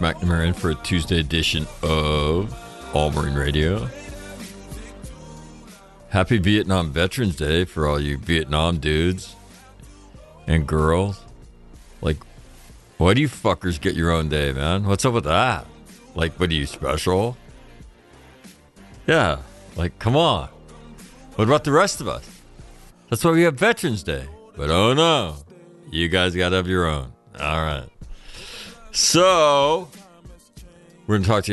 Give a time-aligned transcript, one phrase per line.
[0.00, 2.54] Mike McNamara in for a Tuesday edition of
[2.94, 3.88] All Marine Radio.
[6.08, 9.34] Happy Vietnam Veterans Day for all you Vietnam dudes
[10.46, 11.20] and girls.
[12.00, 12.18] Like,
[12.98, 14.84] why do you fuckers get your own day, man?
[14.84, 15.66] What's up with that?
[16.14, 17.36] Like, what are you special?
[19.06, 19.38] Yeah,
[19.76, 20.48] like, come on.
[21.34, 22.28] What about the rest of us?
[23.10, 24.26] That's why we have Veterans Day.
[24.56, 25.36] But oh no,
[25.90, 27.12] you guys got to have your own.
[27.40, 27.88] All right.
[28.94, 29.88] So,
[31.08, 31.52] we're going to talk to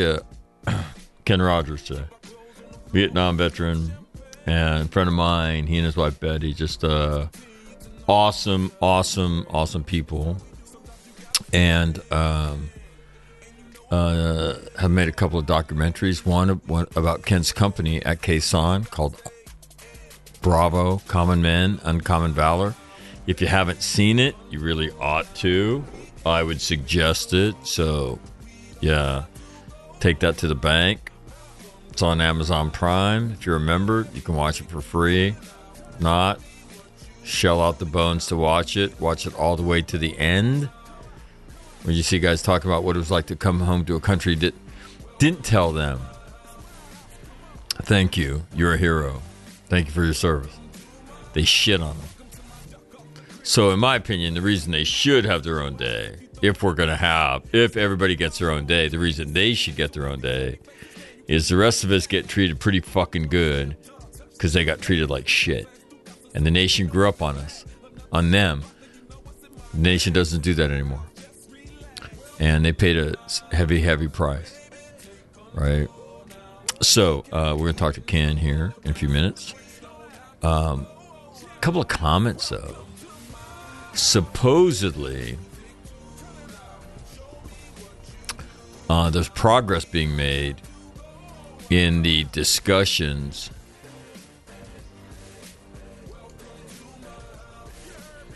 [0.67, 0.73] you,
[1.25, 2.03] Ken Rogers today,
[2.91, 3.91] Vietnam veteran
[4.45, 5.65] and friend of mine.
[5.65, 7.29] He and his wife Betty, just uh,
[8.07, 10.37] awesome, awesome, awesome people,
[11.51, 12.69] and um,
[13.89, 16.23] uh, have made a couple of documentaries.
[16.23, 19.19] One, one about Ken's company at Khe Sanh called
[20.43, 22.75] Bravo: Common Men, Uncommon Valor.
[23.25, 25.83] If you haven't seen it, you really ought to.
[26.25, 27.55] I would suggest it.
[27.63, 28.19] So,
[28.79, 29.25] yeah,
[29.99, 31.11] take that to the bank.
[31.91, 33.31] It's on Amazon Prime.
[33.31, 35.35] If you're a member, you can watch it for free.
[35.99, 36.39] Not
[37.23, 38.99] shell out the bones to watch it.
[38.99, 40.69] Watch it all the way to the end.
[41.83, 43.99] When you see guys talking about what it was like to come home to a
[43.99, 44.53] country that
[45.17, 45.99] didn't tell them,
[47.83, 49.21] thank you, you're a hero.
[49.67, 50.55] Thank you for your service.
[51.33, 52.07] They shit on them.
[53.43, 56.89] So, in my opinion, the reason they should have their own day, if we're going
[56.89, 60.19] to have, if everybody gets their own day, the reason they should get their own
[60.19, 60.59] day
[61.27, 63.75] is the rest of us get treated pretty fucking good
[64.33, 65.67] because they got treated like shit.
[66.35, 67.65] And the nation grew up on us,
[68.11, 68.63] on them.
[69.73, 71.03] The nation doesn't do that anymore.
[72.39, 73.15] And they paid a
[73.51, 74.69] heavy, heavy price,
[75.53, 75.87] right?
[76.81, 79.55] So, uh, we're going to talk to Ken here in a few minutes.
[80.43, 80.85] Um,
[81.43, 82.80] a couple of comments, though
[83.93, 85.37] supposedly
[88.89, 90.61] uh, there's progress being made
[91.69, 93.49] in the discussions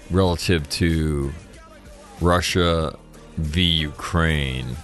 [0.10, 1.34] relative to
[2.22, 2.98] Russia
[3.38, 4.78] v Ukraine.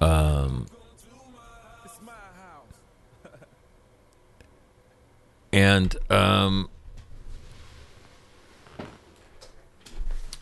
[0.00, 0.66] Um,
[5.52, 6.68] and um,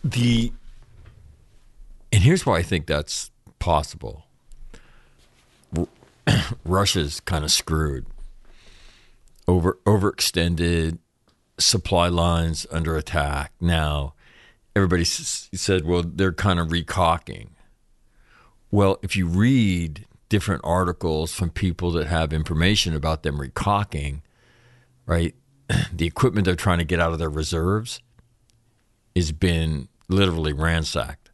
[0.04, 0.52] the
[2.12, 4.24] and here's why I think that's possible.
[6.64, 8.06] Russia's kind of screwed.
[9.46, 10.98] Over overextended
[11.58, 13.52] supply lines under attack.
[13.60, 14.14] Now,
[14.76, 17.48] everybody s- said, well, they're kind of recocking.
[18.70, 24.22] Well, if you read different articles from people that have information about them recocking,
[25.06, 25.34] right?
[25.92, 28.00] The equipment they're trying to get out of their reserves
[29.18, 31.30] has been literally ransacked.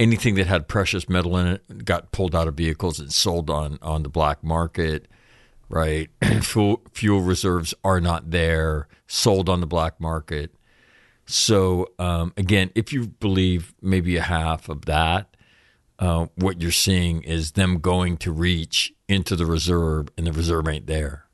[0.00, 3.78] Anything that had precious metal in it got pulled out of vehicles and sold on
[3.82, 5.08] on the black market.
[5.68, 6.08] Right,
[6.42, 10.54] fuel fuel reserves are not there, sold on the black market.
[11.26, 15.36] So um, again, if you believe maybe a half of that,
[15.98, 20.68] uh, what you're seeing is them going to reach into the reserve, and the reserve
[20.68, 21.27] ain't there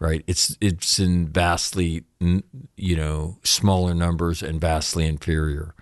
[0.00, 0.22] right?
[0.26, 5.74] It's it's in vastly you know smaller numbers and vastly inferior.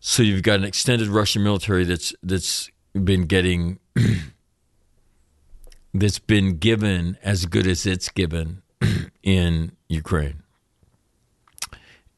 [0.00, 3.78] So you've got an extended Russian military that's that's been getting
[5.94, 8.62] that's been given as good as it's given
[9.22, 10.42] in Ukraine.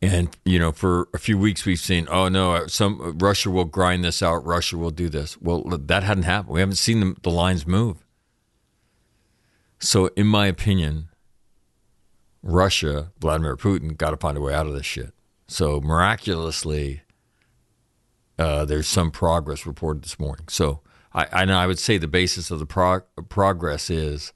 [0.03, 3.51] And you know, for a few weeks we've seen, oh no, uh, some uh, Russia
[3.51, 4.45] will grind this out.
[4.47, 5.41] Russia will do this.
[5.41, 6.55] Well, that hadn't happened.
[6.55, 8.05] We haven't seen the, the lines move.
[9.81, 11.09] So, in my opinion,
[12.43, 15.13] Russia, Vladimir Putin, got to find a way out of this shit.
[15.49, 17.03] So miraculously,
[18.39, 20.47] uh, there's some progress reported this morning.
[20.49, 20.81] So
[21.13, 24.33] I, I, I would say the basis of the prog- progress is,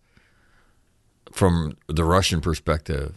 [1.33, 3.17] from the Russian perspective,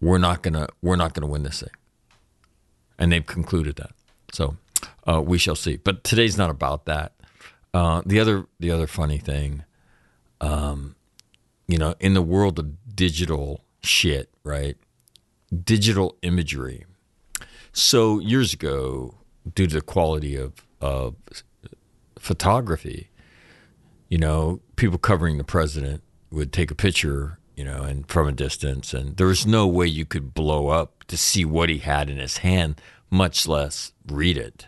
[0.00, 1.70] we're not gonna we're not gonna win this thing,
[2.98, 3.92] and they've concluded that.
[4.32, 4.56] So
[5.06, 5.76] uh, we shall see.
[5.76, 7.12] But today's not about that.
[7.74, 9.64] Uh, the other the other funny thing,
[10.40, 10.94] um,
[11.70, 14.76] you know, in the world of digital shit, right?
[15.64, 16.84] Digital imagery.
[17.72, 19.14] So years ago,
[19.54, 21.14] due to the quality of, of
[22.18, 23.10] photography,
[24.08, 26.02] you know, people covering the president
[26.32, 29.86] would take a picture, you know, and from a distance, and there was no way
[29.86, 32.80] you could blow up to see what he had in his hand,
[33.10, 34.66] much less read it.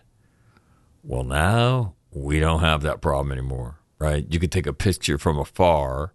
[1.02, 4.25] Well, now we don't have that problem anymore, right?
[4.31, 6.12] You could take a picture from afar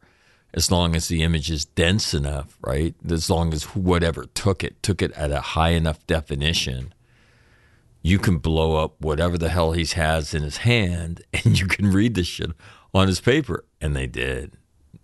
[0.57, 2.95] as long as the image is dense enough, right?
[3.07, 6.95] As long as whatever took it took it at a high enough definition,
[8.01, 11.91] you can blow up whatever the hell he has in his hand and you can
[11.91, 12.49] read the shit
[12.91, 13.65] on his paper.
[13.79, 14.57] And they did,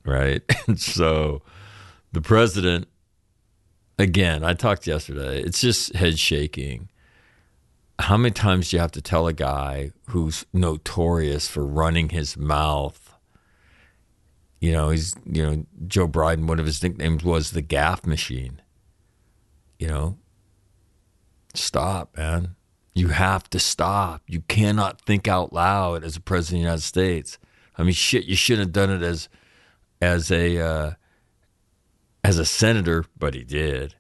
[0.04, 0.42] right?
[0.68, 1.44] And so
[2.14, 2.88] the president,
[4.00, 6.90] again, I talked yesterday, it's just head shaking.
[8.00, 12.36] How many times do you have to tell a guy who's notorious for running his
[12.36, 13.13] mouth
[14.64, 16.48] you know, he's you know Joe Biden.
[16.48, 18.62] One of his nicknames was the gaffe machine.
[19.78, 20.18] You know,
[21.54, 22.56] stop, man.
[22.96, 24.22] You have to stop.
[24.26, 27.38] You cannot think out loud as a president of the United States.
[27.78, 29.28] I mean, shit, you shouldn't have done it as
[30.02, 30.92] as a uh,
[32.24, 33.96] as a senator, but he did.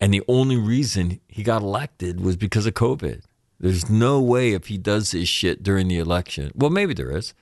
[0.00, 3.22] And the only reason he got elected was because of COVID.
[3.58, 6.52] There's no way if he does this shit during the election.
[6.54, 7.34] Well, maybe there is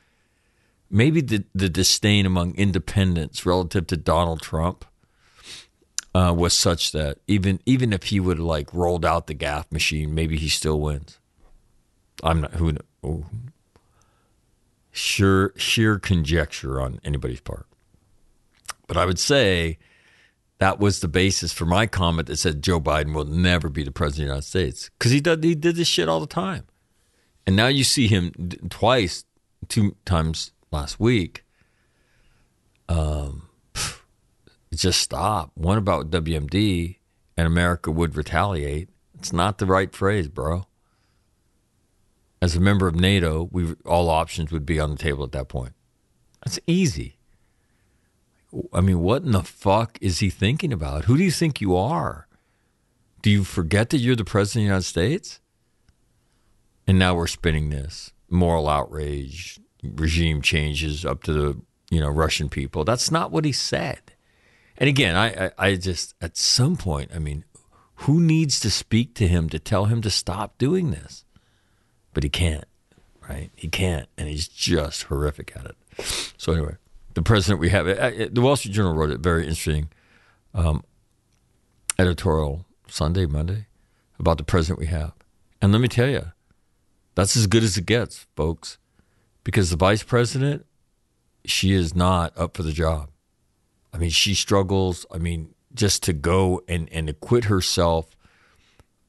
[0.95, 4.85] maybe the, the disdain among independents relative to Donald Trump
[6.15, 9.71] uh, was such that even even if he would have like rolled out the gaffe
[9.73, 11.19] machine, maybe he still wins.
[12.23, 13.25] I'm not who oh,
[14.93, 17.67] sure sheer conjecture on anybody's part,
[18.87, 19.79] but I would say
[20.59, 23.91] that was the basis for my comment that said Joe Biden will never be the
[23.91, 26.69] president of the United States because he did he did this shit all the time,
[27.45, 28.31] and now you see him
[28.71, 29.25] twice,
[29.67, 31.45] two times last week,
[32.89, 33.49] um,
[34.75, 35.53] just stop.
[35.55, 36.99] One about WMD
[37.37, 38.91] and America would retaliate.
[39.19, 40.67] It's not the right phrase, bro.
[42.43, 45.49] As a member of NATO, we all options would be on the table at that
[45.49, 45.73] point.
[46.45, 47.17] That's easy.
[48.73, 51.07] I mean, what in the fuck is he thinking about?
[51.07, 52.29] Who do you think you are?
[53.23, 55.41] Do you forget that you're the president of the United States?
[56.87, 59.59] And now we're spinning this moral outrage,
[59.95, 61.61] regime changes up to the
[61.91, 62.85] you know Russian people.
[62.85, 64.01] That's not what he said.
[64.77, 67.45] And again, I, I, I just at some point, I mean,
[67.97, 71.25] who needs to speak to him to tell him to stop doing this?
[72.13, 72.67] But he can't,
[73.29, 73.51] right?
[73.55, 75.77] He can't, and he's just horrific at it.
[76.37, 76.77] So anyway,
[77.15, 79.91] the president we have, uh, uh, the Wall Street Journal wrote it very interesting
[80.55, 80.85] um,
[81.99, 83.67] editorial Sunday, Monday
[84.19, 85.13] about the president we have,
[85.61, 86.33] and let me tell you,
[87.15, 88.79] that's as good as it gets, folks
[89.45, 90.67] because the vice president,
[91.45, 93.11] she is not up for the job.
[93.93, 95.07] I mean, she struggles.
[95.13, 98.17] I mean, just to go and, and acquit herself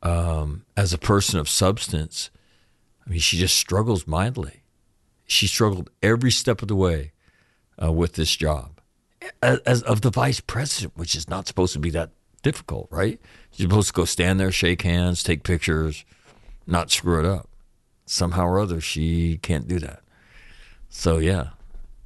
[0.03, 2.29] um, as a person of substance,
[3.05, 4.61] I mean, she just struggles mightily.
[5.25, 7.13] She struggled every step of the way
[7.81, 8.75] uh, with this job
[9.41, 12.11] as, as, of the vice president, which is not supposed to be that
[12.43, 13.19] difficult, right?
[13.53, 16.05] You're supposed to go stand there, shake hands, take pictures,
[16.67, 17.49] not screw it up.
[18.05, 20.01] Somehow or other, she can't do that.
[20.97, 21.49] So yeah,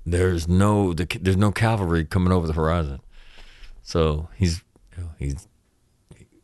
[0.03, 3.00] there's no there's no cavalry coming over the horizon.
[3.84, 4.63] So he's
[5.17, 5.48] he's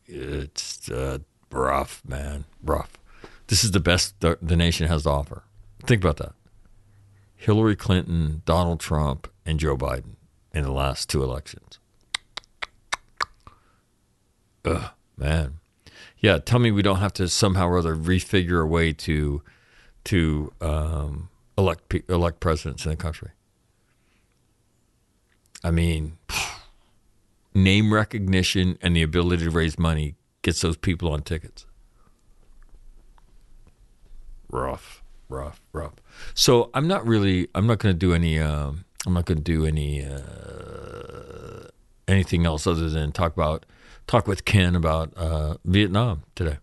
[0.05, 1.17] it's uh,
[1.51, 2.97] rough, man, rough.
[3.47, 5.43] This is the best the, the nation has to offer.
[5.83, 6.33] Think about that.
[7.35, 10.15] Hillary Clinton, Donald Trump, and Joe Biden
[10.53, 11.79] in the last two elections.
[14.63, 15.55] Ugh, man.
[16.19, 19.41] Yeah, tell me we don't have to somehow or other refigure a way to
[20.05, 23.31] to um, elect elect presidents in the country.
[25.63, 26.17] I mean,
[27.53, 31.65] name recognition and the ability to raise money gets those people on tickets.
[34.51, 35.95] Rough, rough, rough.
[36.33, 37.47] So I'm not really.
[37.55, 38.39] I'm not going to do any.
[38.39, 41.67] Um, I'm not going to do any uh,
[42.07, 43.65] anything else other than talk about
[44.07, 46.57] talk with Ken about uh, Vietnam today.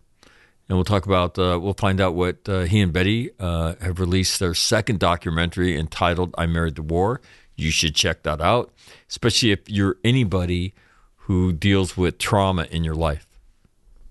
[0.69, 3.99] And we'll talk about, uh, we'll find out what uh, he and Betty uh, have
[3.99, 7.21] released their second documentary entitled I Married the War.
[7.55, 8.73] You should check that out,
[9.09, 10.73] especially if you're anybody
[11.15, 13.27] who deals with trauma in your life.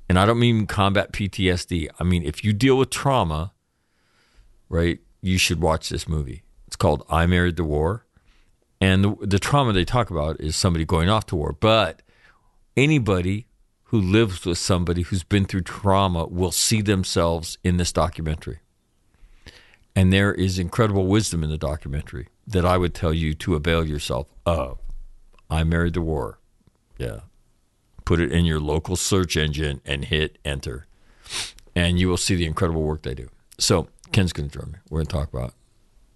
[0.09, 1.89] And I don't mean combat PTSD.
[1.99, 3.53] I mean, if you deal with trauma,
[4.69, 6.43] right, you should watch this movie.
[6.67, 8.05] It's called I Married the War.
[8.81, 11.57] And the, the trauma they talk about is somebody going off to war.
[11.59, 12.03] But
[12.77, 13.47] anybody
[13.93, 18.61] who lives with somebody who's been through trauma will see themselves in this documentary.
[19.95, 23.87] And there is incredible wisdom in the documentary that I would tell you to avail
[23.87, 24.79] yourself of.
[25.51, 26.39] I married the war.
[26.97, 27.21] Yeah.
[28.07, 30.87] Put it in your local search engine and hit enter.
[31.77, 33.29] And you will see the incredible work they do.
[33.59, 34.79] So, Ken's going to join me.
[34.89, 35.53] We're going to talk about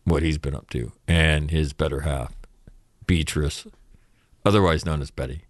[0.04, 2.33] what he's been up to and his better half,
[3.06, 3.66] Beatrice,
[4.47, 5.46] otherwise known as Betty.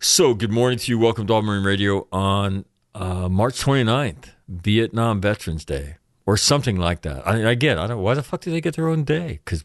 [0.00, 0.96] So, good morning to you.
[0.96, 2.64] Welcome to All Marine Radio on
[2.94, 7.26] uh, March 29th, Vietnam Veterans Day, or something like that.
[7.26, 7.78] I, I get.
[7.78, 8.00] I don't.
[8.00, 9.40] Why the fuck do they get their own day?
[9.44, 9.64] Because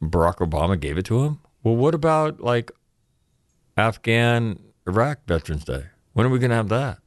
[0.00, 1.40] Barack Obama gave it to them.
[1.62, 2.72] Well, what about like
[3.76, 5.84] Afghan Iraq Veterans Day?
[6.14, 7.00] When are we going to have that?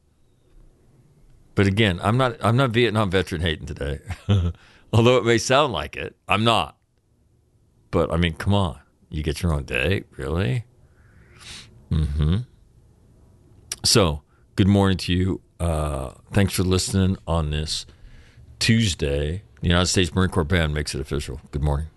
[1.56, 2.38] But again, I'm not.
[2.46, 4.02] I'm not Vietnam veteran hating today,
[4.94, 6.16] although it may sound like it.
[6.28, 6.78] I'm not.
[7.90, 8.80] But I mean, come on.
[9.10, 10.66] You get your own day, really?
[11.92, 12.38] Mm-hmm.
[13.84, 14.22] So,
[14.56, 15.42] good morning to you.
[15.60, 17.86] Uh, thanks for listening on this
[18.60, 19.44] Tuesday.
[19.62, 21.40] The United States Marine Corps Band makes it official.
[21.52, 21.88] Good morning.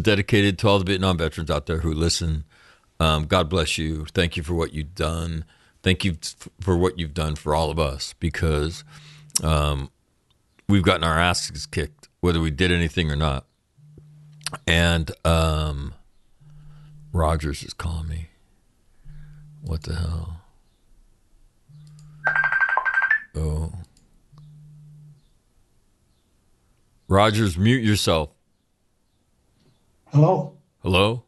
[0.00, 2.44] Is dedicated to all the Vietnam veterans out there who listen.
[2.98, 4.06] Um, God bless you.
[4.06, 5.44] Thank you for what you've done.
[5.82, 6.16] Thank you
[6.60, 8.82] for what you've done for all of us because
[9.42, 9.90] um,
[10.68, 13.46] we've gotten our asses kicked, whether we did anything or not.
[14.66, 15.94] And um,
[17.12, 18.28] Rogers is calling me.
[19.62, 20.40] What the hell?
[23.36, 23.72] Oh.
[27.06, 28.30] Rogers, mute yourself.
[30.12, 30.56] Hello?
[30.82, 31.22] Hello?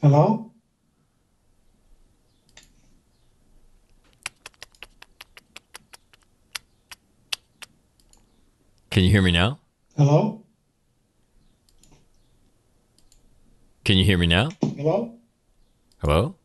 [0.00, 0.52] Hello?
[8.90, 9.58] Can you hear me now?
[9.96, 10.44] Hello?
[13.84, 14.50] Can you hear me now?
[14.60, 15.14] Hello?
[15.98, 16.36] Hello?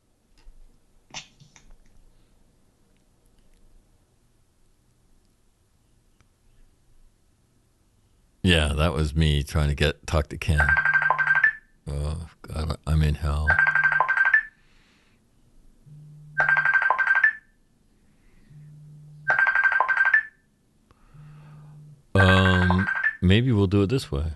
[8.42, 10.68] Yeah, that was me trying to get talk to Ken.
[11.92, 13.48] Oh God, I'm in hell.
[22.14, 22.88] Um,
[23.22, 24.34] maybe we'll do it this way.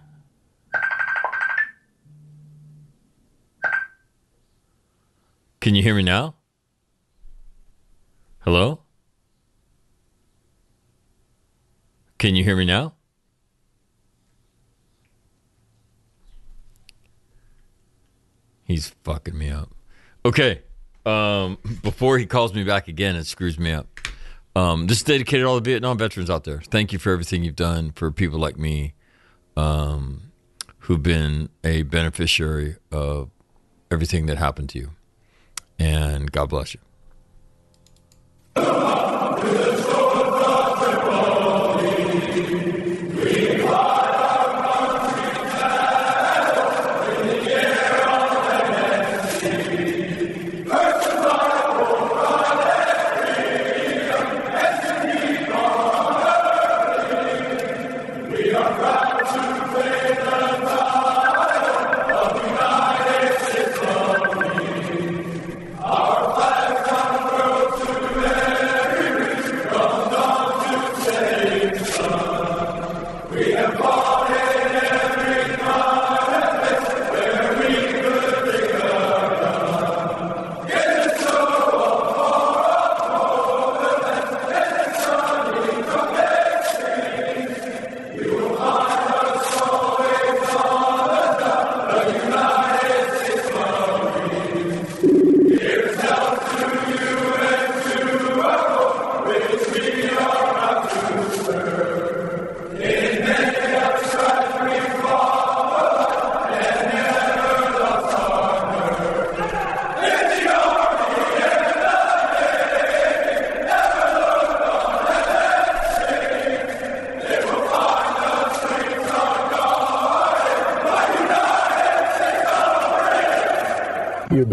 [5.59, 6.35] Can you hear me now?
[8.39, 8.81] Hello?
[12.17, 12.93] Can you hear me now?
[18.73, 19.69] He's fucking me up.
[20.25, 20.63] Okay.
[21.05, 23.99] Um, before he calls me back again, it screws me up.
[24.55, 26.59] Um, this is dedicated all the Vietnam veterans out there.
[26.59, 28.95] Thank you for everything you've done for people like me,
[29.55, 30.31] um,
[30.79, 33.29] who've been a beneficiary of
[33.91, 34.89] everything that happened to you.
[35.77, 36.79] And God bless you.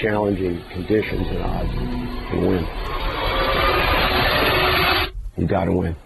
[0.00, 2.66] challenging conditions and odds and win.
[5.36, 5.96] You got to win.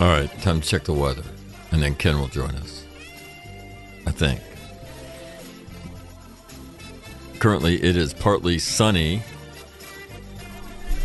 [0.00, 1.22] All right, time to check the weather,
[1.70, 2.84] and then Ken will join us.
[4.06, 4.40] I think.
[7.38, 9.22] Currently, it is partly sunny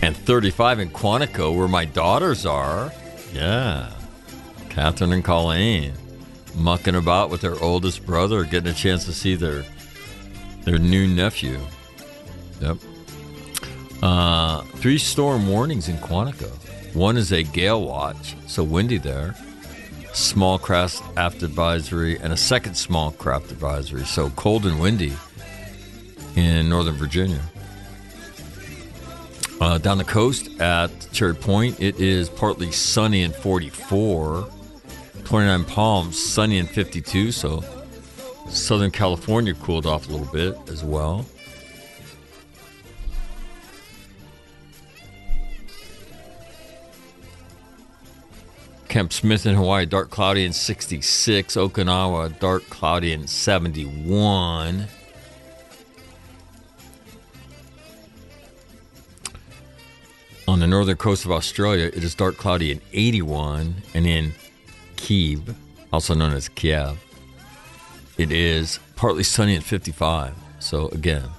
[0.01, 2.91] and 35 in Quantico, where my daughters are.
[3.33, 3.91] Yeah,
[4.69, 5.93] Catherine and Colleen
[6.55, 9.63] mucking about with their oldest brother, getting a chance to see their
[10.63, 11.59] their new nephew.
[12.61, 12.77] Yep.
[14.01, 16.51] Uh, three storm warnings in Quantico.
[16.93, 19.35] One is a gale watch, so windy there.
[20.13, 25.13] Small craft aft advisory, and a second small craft advisory, so cold and windy
[26.35, 27.41] in Northern Virginia.
[29.63, 34.45] Uh, down the coast at Cherry Point, it is partly sunny and 44.
[35.23, 37.63] 29 Palms, sunny and 52, so
[38.49, 41.25] Southern California cooled off a little bit as well.
[48.89, 51.55] Camp Smith in Hawaii, dark cloudy and 66.
[51.55, 54.89] Okinawa, dark cloudy and 71.
[60.47, 63.75] On the northern coast of Australia, it is dark cloudy at 81.
[63.93, 64.33] And in
[64.97, 65.55] Kiev,
[65.91, 66.97] also known as Kyiv,
[68.17, 70.33] it is partly sunny at 55.
[70.59, 71.29] So, again,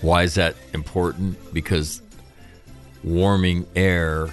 [0.00, 1.52] why is that important?
[1.52, 2.00] Because
[3.02, 4.30] warming air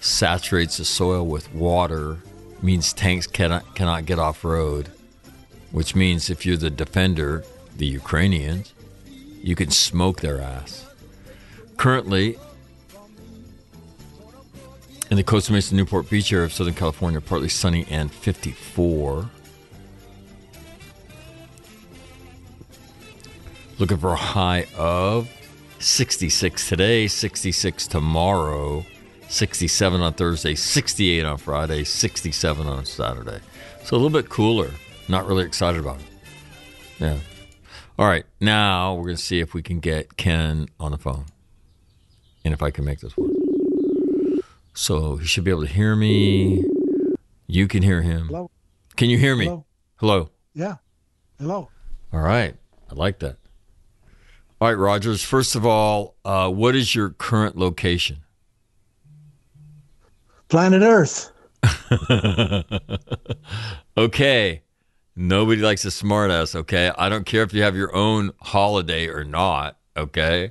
[0.00, 2.18] saturates the soil with water,
[2.62, 4.90] means tanks cannot, cannot get off road,
[5.72, 7.44] which means if you're the defender,
[7.76, 8.74] the Ukrainians,
[9.42, 10.86] you can smoke their ass.
[11.76, 12.38] Currently,
[15.10, 19.28] in the Costa Mesa Newport Beach area of Southern California, partly sunny and 54.
[23.78, 25.28] Looking for a high of
[25.80, 28.84] 66 today, 66 tomorrow,
[29.28, 33.40] 67 on Thursday, 68 on Friday, 67 on Saturday.
[33.82, 34.70] So a little bit cooler.
[35.08, 36.06] Not really excited about it.
[36.98, 37.18] Yeah.
[37.98, 38.24] All right.
[38.40, 41.26] Now we're going to see if we can get Ken on the phone
[42.44, 43.33] and if I can make this work.
[44.74, 46.64] So he should be able to hear me.
[47.46, 48.26] You can hear him.
[48.26, 48.50] Hello.
[48.96, 49.46] Can you hear me?
[49.46, 49.64] Hello.
[49.96, 50.30] Hello.
[50.52, 50.76] Yeah.
[51.38, 51.68] Hello.
[52.12, 52.56] All right.
[52.90, 53.36] I like that.
[54.60, 55.22] All right, Rogers.
[55.22, 58.24] First of all, uh, what is your current location?
[60.48, 61.30] Planet Earth.
[63.96, 64.62] okay.
[65.16, 66.90] Nobody likes a smartass, okay?
[66.98, 70.50] I don't care if you have your own holiday or not, okay?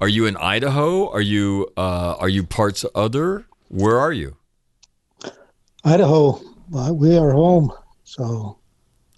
[0.00, 1.08] Are you in Idaho?
[1.10, 3.46] Are you uh, are you parts other?
[3.70, 4.36] Where are you?
[5.84, 6.40] Idaho.
[6.74, 7.72] Uh, we are home.
[8.04, 8.58] So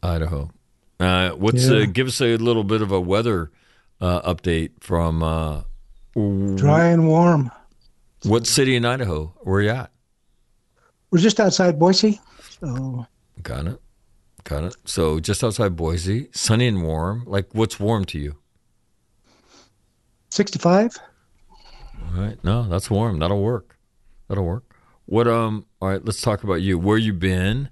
[0.03, 0.51] Idaho.
[1.01, 1.79] Uh, what's Yeah.
[1.79, 3.51] uh, give us a little bit of a weather
[4.01, 5.62] uh, update from uh,
[6.15, 7.51] dry and warm.
[8.25, 9.33] what city in Idaho?
[9.43, 9.91] Where you at?
[11.11, 12.21] We're just outside Boise.
[12.61, 13.07] So
[13.43, 13.81] Got it.
[14.45, 14.77] Got it.
[14.85, 17.25] So just outside Boise, sunny and warm.
[17.27, 18.37] Like what's warm to you?
[20.31, 20.99] 65.
[22.15, 22.43] All right.
[22.45, 23.19] No, that's warm.
[23.19, 23.77] That'll work.
[24.28, 24.74] That'll work.
[25.06, 26.78] What um all right, let's talk about you.
[26.78, 27.68] Where you been?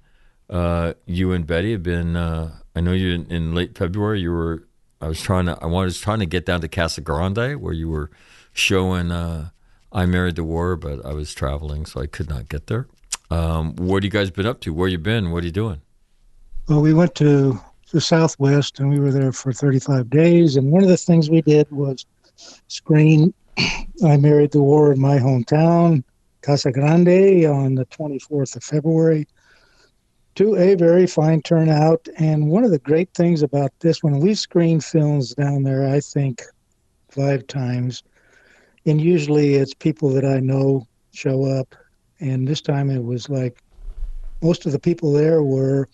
[0.49, 4.21] Uh you and Betty have been uh I know you in, in late February.
[4.21, 4.67] You were.
[5.01, 5.59] I was trying to.
[5.63, 8.11] I was trying to get down to Casa Grande where you were
[8.53, 9.11] showing.
[9.11, 9.51] Uh,
[9.93, 12.87] I married the war, but I was traveling, so I could not get there.
[13.31, 14.73] Um, what have you guys been up to?
[14.73, 15.31] Where you been?
[15.31, 15.81] What are you doing?
[16.69, 17.61] Well, we went to
[17.93, 20.57] the Southwest and we were there for 35 days.
[20.57, 22.07] And one of the things we did was
[22.69, 23.35] screen
[24.05, 26.05] I Married the War in my hometown,
[26.43, 29.27] Casa Grande, on the 24th of February
[30.37, 32.09] to a very fine turnout.
[32.17, 36.01] And one of the great things about this one, we've screened films down there, I
[36.01, 36.43] think,
[37.11, 38.03] five times.
[38.87, 41.75] And usually it's people that I know show up.
[42.21, 43.63] And this time it was like
[44.43, 45.89] most of the people there were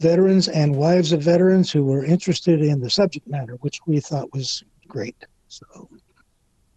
[0.00, 4.32] veterans and wives of veterans who were interested in the subject matter, which we thought
[4.32, 5.16] was great.
[5.48, 5.88] So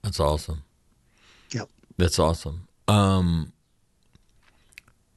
[0.04, 0.63] That's awesome.
[1.98, 2.68] That's awesome.
[2.88, 3.54] Um,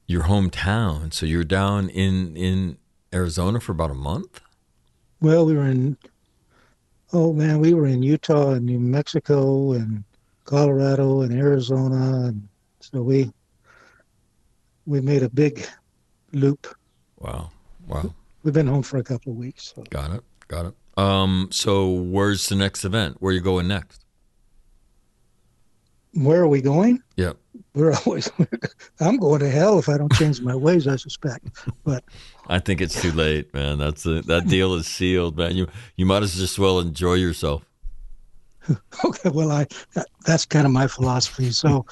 [0.07, 1.13] your hometown.
[1.13, 2.79] So you're down in in
[3.13, 4.41] Arizona for about a month.
[5.21, 5.97] Well, we were in,
[7.13, 10.05] oh man, we were in Utah and New Mexico and
[10.45, 12.49] Colorado and Arizona, and
[12.81, 13.33] so we
[14.87, 15.67] we made a big
[16.33, 16.67] loop.
[17.19, 17.51] Wow.
[17.89, 18.15] Wow.
[18.43, 19.73] We've been home for a couple of weeks.
[19.75, 19.83] So.
[19.91, 20.23] Got it.
[20.49, 20.75] Got it.
[20.97, 23.17] Um, so where's the next event?
[23.21, 24.06] Where are you going next?
[26.17, 27.03] Where are we going?
[27.17, 27.33] Yeah.
[27.75, 28.31] We're always.
[29.01, 30.89] I'm going to hell if I don't change my ways.
[30.89, 31.49] I suspect,
[31.85, 32.05] but
[32.49, 33.79] I think it's too late, man.
[33.79, 35.57] That's a, that deal is sealed, man.
[35.57, 37.65] You you might as just well enjoy yourself.
[39.05, 39.29] okay.
[39.29, 41.51] Well, I that, that's kind of my philosophy.
[41.51, 41.85] So,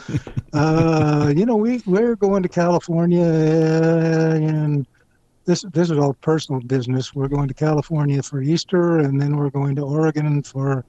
[0.55, 4.87] uh, you know, we we're going to California, and
[5.45, 7.15] this this is all personal business.
[7.15, 10.85] We're going to California for Easter, and then we're going to Oregon for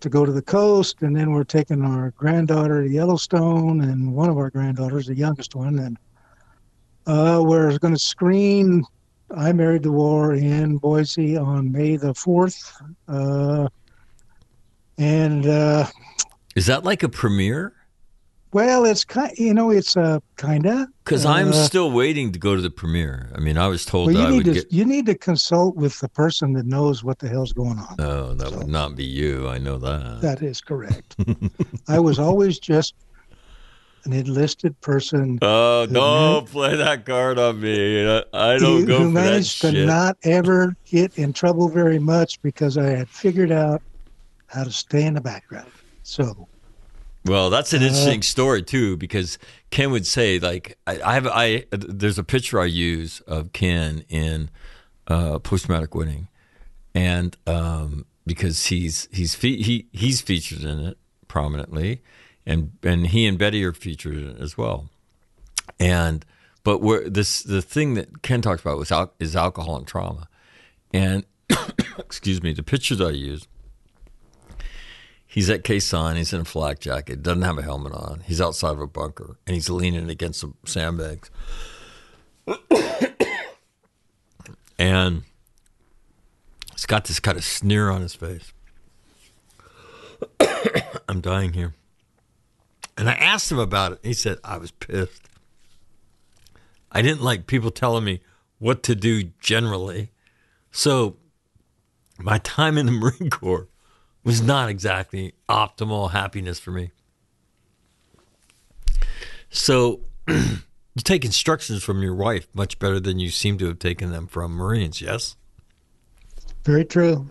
[0.00, 4.28] to go to the coast, and then we're taking our granddaughter to Yellowstone, and one
[4.30, 5.98] of our granddaughters, the youngest one, and
[7.06, 8.84] uh, we're going to screen
[9.36, 12.72] I Married the War in Boise on May the 4th.
[13.06, 13.68] Uh,
[14.98, 15.86] and, uh,
[16.56, 17.72] Is that like a premiere?
[18.52, 20.88] Well, it's kind you know, it's uh, kind of.
[21.04, 23.30] Because I'm Uh, still waiting to go to the premiere.
[23.34, 24.72] I mean, I was told Well, that you I need would to get.
[24.72, 27.96] you need to consult with the person that knows what the hell's going on.
[27.98, 29.48] Oh, that would not be you.
[29.48, 30.20] I know that.
[30.20, 31.16] That is correct.
[31.88, 32.94] I was always just
[34.06, 38.06] an enlisted person Oh, don't play that card on me.
[38.08, 39.86] I I don't who, go who for that managed to shit.
[39.86, 43.82] not ever get in trouble very much because I had figured out
[44.46, 45.70] how to stay in the background.
[46.02, 46.48] So
[47.24, 49.38] Well, that's an Uh, interesting story too, because
[49.70, 54.04] Ken would say like I, I have I there's a picture I use of Ken
[54.08, 54.48] in
[55.06, 56.28] uh, post traumatic winning,
[56.94, 62.00] and um, because he's he's fe- he he's featured in it prominently,
[62.46, 64.88] and and he and Betty are featured in it as well,
[65.78, 66.24] and
[66.64, 70.26] but where this the thing that Ken talks about was al- is alcohol and trauma,
[70.94, 71.24] and
[71.98, 73.46] excuse me, the picture that I use
[75.30, 76.16] He's at Khe Sanh.
[76.16, 77.22] He's in a flak jacket.
[77.22, 78.24] Doesn't have a helmet on.
[78.26, 81.30] He's outside of a bunker, and he's leaning against some sandbags.
[84.76, 85.22] and
[86.72, 88.52] he's got this kind of sneer on his face.
[91.08, 91.74] I'm dying here.
[92.98, 94.00] And I asked him about it.
[94.02, 95.28] He said, I was pissed.
[96.90, 98.20] I didn't like people telling me
[98.58, 100.10] what to do generally.
[100.72, 101.18] So
[102.18, 103.68] my time in the Marine Corps
[104.24, 106.90] was not exactly optimal happiness for me.
[109.50, 110.58] So you
[110.98, 114.52] take instructions from your wife much better than you seem to have taken them from
[114.52, 115.36] Marines, yes?
[116.64, 117.26] very true.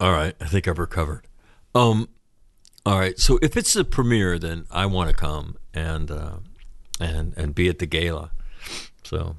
[0.00, 1.26] All right, I think I've recovered.
[1.74, 2.08] Um,
[2.84, 6.38] all right, so if it's the premiere, then I want to come and uh,
[7.00, 8.32] and and be at the gala.
[9.04, 9.36] So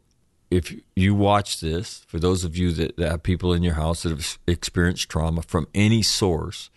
[0.49, 4.03] if you watch this, for those of you that, that, have people in your house
[4.03, 6.69] that have experienced trauma from any source,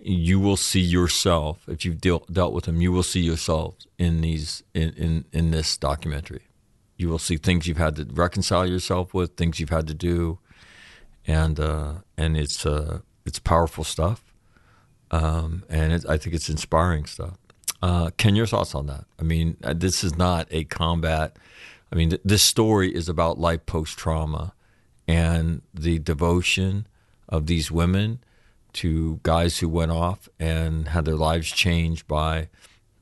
[0.00, 1.68] you will see yourself.
[1.68, 5.50] If you've deal, dealt with them, you will see yourself in these in, in in
[5.50, 6.42] this documentary.
[6.96, 10.38] You will see things you've had to reconcile yourself with, things you've had to do,
[11.26, 14.32] and uh, and it's uh, it's powerful stuff,
[15.10, 17.38] um, and it, I think it's inspiring stuff.
[17.80, 19.04] Uh, Ken, your thoughts on that?
[19.20, 21.36] I mean, uh, this is not a combat
[21.92, 24.52] I mean, th- this story is about life post trauma
[25.06, 26.86] and the devotion
[27.28, 28.20] of these women
[28.74, 32.48] to guys who went off and had their lives changed by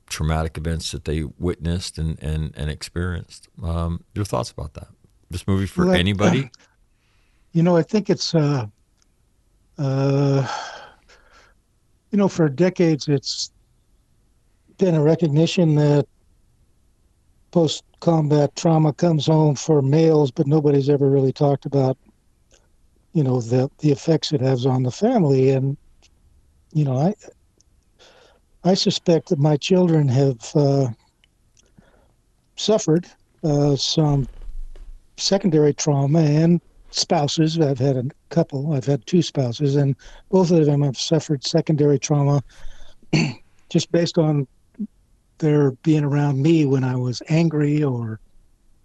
[0.07, 3.49] traumatic events that they witnessed and, and, and experienced.
[3.63, 4.89] Um, your thoughts about that?
[5.31, 6.45] This movie for anybody?
[6.45, 6.49] Uh,
[7.53, 8.67] you know, I think it's, uh,
[9.79, 10.47] uh,
[12.13, 13.51] you know, for decades, it's
[14.79, 16.07] been a recognition that
[17.51, 21.97] post combat trauma comes home for males, but nobody's ever really talked about,
[23.13, 25.51] you know, the the effects it has on the family.
[25.51, 25.77] And
[26.73, 27.15] you know, I
[28.65, 30.89] I suspect that my children have uh,
[32.57, 33.07] suffered
[33.45, 34.29] uh, some
[35.17, 36.61] secondary trauma and
[36.91, 37.59] spouses.
[37.61, 38.73] I've had a couple.
[38.73, 39.95] I've had two spouses, and
[40.31, 42.43] both of them have suffered secondary trauma
[43.71, 44.47] just based on
[45.39, 48.21] their being around me when I was angry or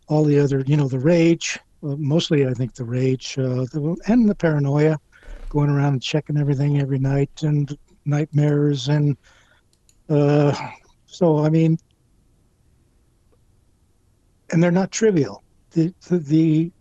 [0.08, 1.60] all the other, you know, the rage.
[1.82, 3.66] Mostly, I think the rage uh,
[4.08, 4.98] and the paranoia,
[5.50, 9.18] going around and checking everything every night and nightmares and
[10.10, 10.56] uh,
[11.06, 11.78] so I mean,
[14.52, 15.44] and they're not trivial.
[15.72, 16.72] The, the, the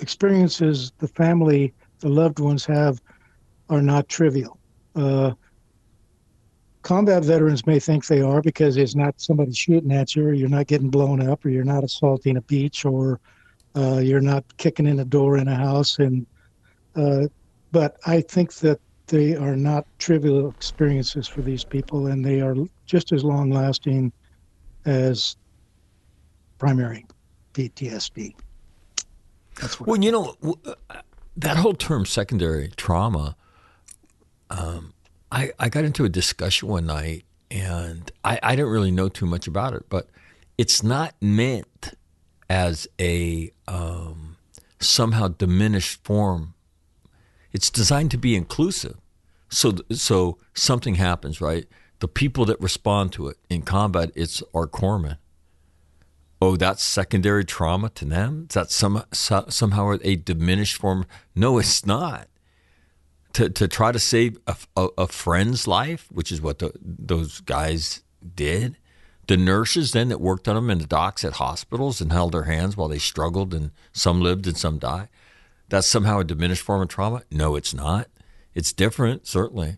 [0.00, 3.00] experiences the family, the loved ones have,
[3.70, 4.58] are not trivial.
[4.94, 5.32] Uh,
[6.82, 10.48] combat veterans may think they are because it's not somebody shooting at you, or you're
[10.48, 13.20] not getting blown up, or you're not assaulting a beach, or
[13.76, 15.98] uh, you're not kicking in a door in a house.
[15.98, 16.26] And
[16.96, 17.28] uh,
[17.72, 22.54] but I think that they are not trivial experiences for these people, and they are
[22.86, 24.12] just as long lasting
[24.84, 25.36] as
[26.58, 27.06] primary
[27.54, 28.34] PTSD.
[29.60, 30.74] That's what well, you know, uh,
[31.36, 33.36] that whole term secondary trauma.
[34.50, 34.94] Um,
[35.30, 39.26] I, I got into a discussion one night and I, I didn't really know too
[39.26, 40.08] much about it, but
[40.56, 41.94] it's not meant
[42.48, 44.36] as a um,
[44.80, 46.54] somehow diminished form.
[47.52, 48.96] It's designed to be inclusive.
[49.48, 51.66] So, so something happens, right?
[52.00, 55.18] The people that respond to it in combat, it's our corpsmen.
[56.40, 58.46] Oh, that's secondary trauma to them?
[58.48, 61.04] Is that some, somehow a diminished form?
[61.34, 62.28] No, it's not
[63.38, 67.40] to, to try to save a, a, a friend's life, which is what the, those
[67.40, 68.02] guys
[68.34, 68.76] did.
[69.28, 72.44] The nurses then that worked on them in the docks at hospitals and held their
[72.44, 75.08] hands while they struggled and some lived and some died.
[75.68, 77.22] That's somehow a diminished form of trauma?
[77.30, 78.08] No, it's not.
[78.56, 79.76] It's different, certainly.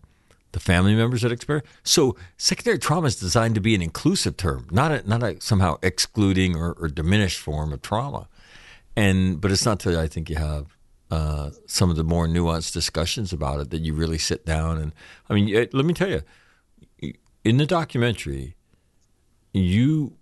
[0.53, 1.67] The family members that experience.
[1.83, 5.77] So secondary trauma is designed to be an inclusive term, not a, not a somehow
[5.83, 8.27] excluding or, or diminished form of trauma.
[8.95, 10.75] And but it's not till I think you have
[11.11, 14.93] uh, some of the more nuanced discussions about it that you really sit down and
[15.29, 16.23] I mean let me tell you
[17.43, 18.55] in the documentary
[19.51, 20.13] you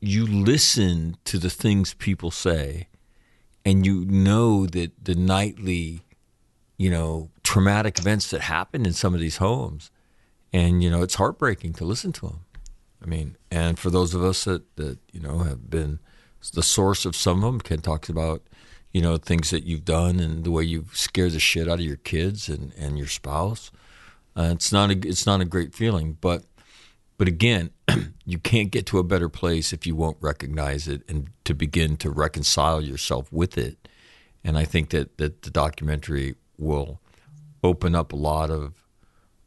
[0.00, 2.88] you listen to the things people say
[3.66, 6.00] and you know that the nightly
[6.78, 9.90] you know traumatic events that happen in some of these homes
[10.50, 12.40] and you know it's heartbreaking to listen to them
[13.02, 15.98] I mean and for those of us that that you know have been
[16.54, 18.42] the source of some of them Ken talks about
[18.92, 21.84] you know, things that you've done and the way you've scared the shit out of
[21.84, 23.70] your kids and, and your spouse.
[24.36, 26.44] Uh, it's not a it's not a great feeling, but
[27.18, 27.70] but again,
[28.24, 31.98] you can't get to a better place if you won't recognize it and to begin
[31.98, 33.88] to reconcile yourself with it.
[34.42, 36.98] And I think that, that the documentary will
[37.62, 38.72] open up a lot of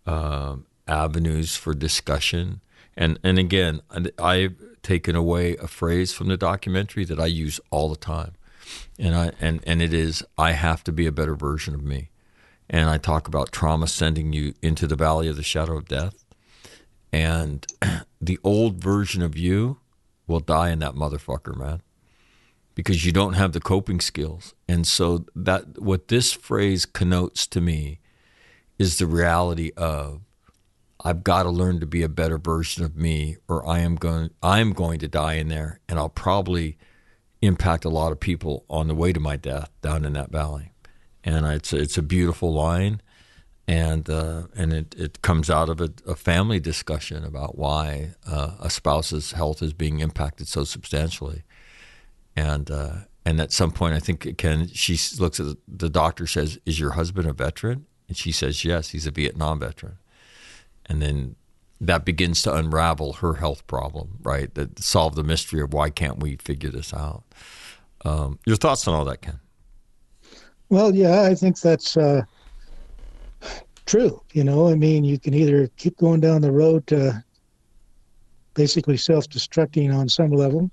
[0.05, 2.61] um, avenues for discussion.
[2.95, 3.81] And and again,
[4.19, 8.33] I've taken away a phrase from the documentary that I use all the time,
[8.99, 12.09] and I and and it is I have to be a better version of me.
[12.69, 16.23] And I talk about trauma sending you into the valley of the shadow of death,
[17.11, 17.67] and
[18.21, 19.79] the old version of you
[20.27, 21.81] will die in that motherfucker, man
[22.75, 24.53] because you don't have the coping skills.
[24.67, 27.99] And so that what this phrase connotes to me
[28.79, 30.21] is the reality of
[31.05, 34.31] I've got to learn to be a better version of me or I am going
[34.41, 36.77] I'm going to die in there and I'll probably
[37.45, 40.71] impact a lot of people on the way to my death down in that valley.
[41.23, 43.01] And it's it's a beautiful line
[43.67, 48.51] and uh, and it, it comes out of a, a family discussion about why uh,
[48.59, 51.43] a spouse's health is being impacted so substantially
[52.35, 56.27] and uh, and at some point, I think Ken, she looks at the, the doctor,
[56.27, 59.97] says, "Is your husband a veteran?" And she says, "Yes, he's a Vietnam veteran."
[60.85, 61.35] And then
[61.81, 64.53] that begins to unravel her health problem, right?
[64.55, 67.23] That solve the mystery of why can't we figure this out?
[68.05, 69.39] Um, your thoughts on all that, Ken?
[70.69, 72.23] Well, yeah, I think that's uh,
[73.85, 74.21] true.
[74.33, 77.23] You know, I mean, you can either keep going down the road to
[78.53, 80.69] basically self-destructing on some level,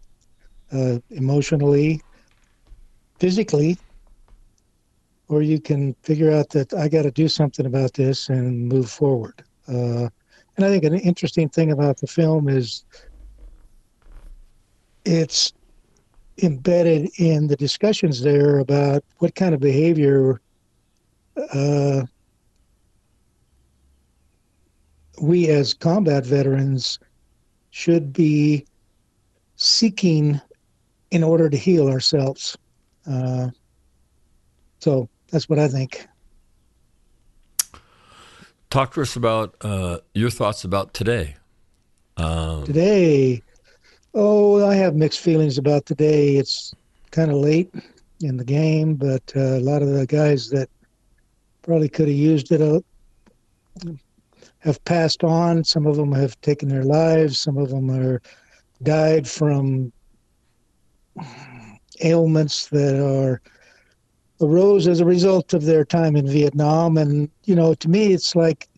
[0.72, 2.00] uh, emotionally,
[3.18, 3.76] physically,
[5.28, 8.90] or you can figure out that I got to do something about this and move
[8.90, 9.42] forward.
[9.68, 10.08] Uh,
[10.56, 12.84] and I think an interesting thing about the film is
[15.04, 15.52] it's
[16.42, 20.40] embedded in the discussions there about what kind of behavior
[21.52, 22.02] uh,
[25.20, 26.98] we as combat veterans
[27.70, 28.66] should be
[29.56, 30.40] seeking
[31.10, 32.56] in order to heal ourselves.
[33.06, 33.48] Uh,
[34.80, 36.06] so that's what I think.
[38.70, 41.34] Talk to us about uh, your thoughts about today.
[42.16, 43.42] Um, today,
[44.14, 46.36] oh, I have mixed feelings about today.
[46.36, 46.72] It's
[47.10, 47.74] kind of late
[48.20, 50.68] in the game, but uh, a lot of the guys that
[51.62, 52.78] probably could have used it uh,
[54.60, 55.64] have passed on.
[55.64, 57.38] Some of them have taken their lives.
[57.38, 58.22] Some of them are
[58.84, 59.92] died from
[62.02, 63.42] ailments that are
[64.40, 66.96] arose as a result of their time in Vietnam.
[66.96, 68.68] And, you know, to me, it's like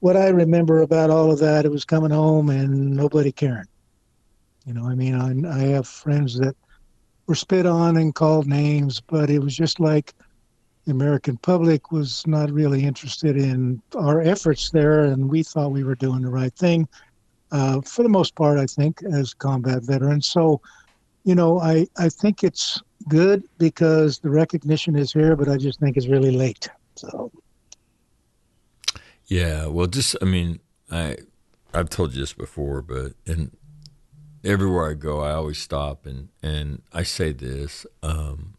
[0.00, 3.66] what I remember about all of that, it was coming home and nobody caring.
[4.66, 6.54] You know, I mean, I, I have friends that
[7.26, 10.14] were spit on and called names, but it was just like
[10.84, 15.84] the American public was not really interested in our efforts there, and we thought we
[15.84, 16.88] were doing the right thing.
[17.50, 20.26] Uh, for the most part, I think, as combat veterans.
[20.26, 20.60] So,
[21.24, 25.78] you know, I, I think it's good because the recognition is here, but I just
[25.80, 26.68] think it's really late.
[26.96, 27.30] So.
[29.26, 31.18] Yeah, well, just I mean, I
[31.72, 33.56] I've told you this before, but and
[34.42, 37.86] everywhere I go, I always stop and and I say this.
[38.02, 38.54] Um,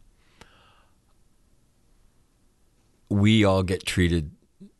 [3.09, 4.31] we all get treated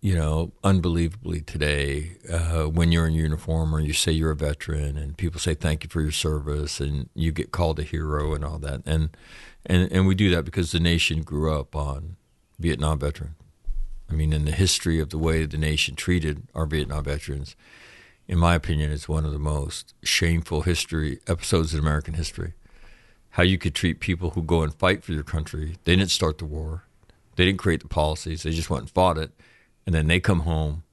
[0.02, 4.98] you know, unbelievably today uh, when you're in uniform or you say you're a veteran
[4.98, 8.46] and people say thank you for your service and you get called a hero and
[8.46, 8.82] all that.
[8.86, 9.10] And,
[9.66, 12.16] and, and we do that because the nation grew up on
[12.58, 13.36] Vietnam veterans.
[14.10, 17.56] I mean, in the history of the way the nation treated our Vietnam veterans,
[18.28, 22.54] in my opinion, it's one of the most shameful history episodes in American history.
[23.32, 25.76] How you could treat people who go and fight for your country.
[25.84, 26.86] They didn't start the war.
[27.36, 28.44] They didn't create the policies.
[28.44, 29.32] They just went and fought it
[29.86, 30.84] and then they come home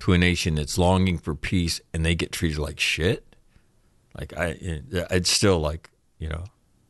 [0.00, 3.36] to a nation that's longing for peace and they get treated like shit.
[4.18, 6.44] Like I, it's still like you know,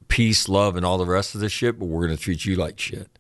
[0.09, 2.79] peace, love, and all the rest of the shit, but we're gonna treat you like
[2.79, 3.19] shit.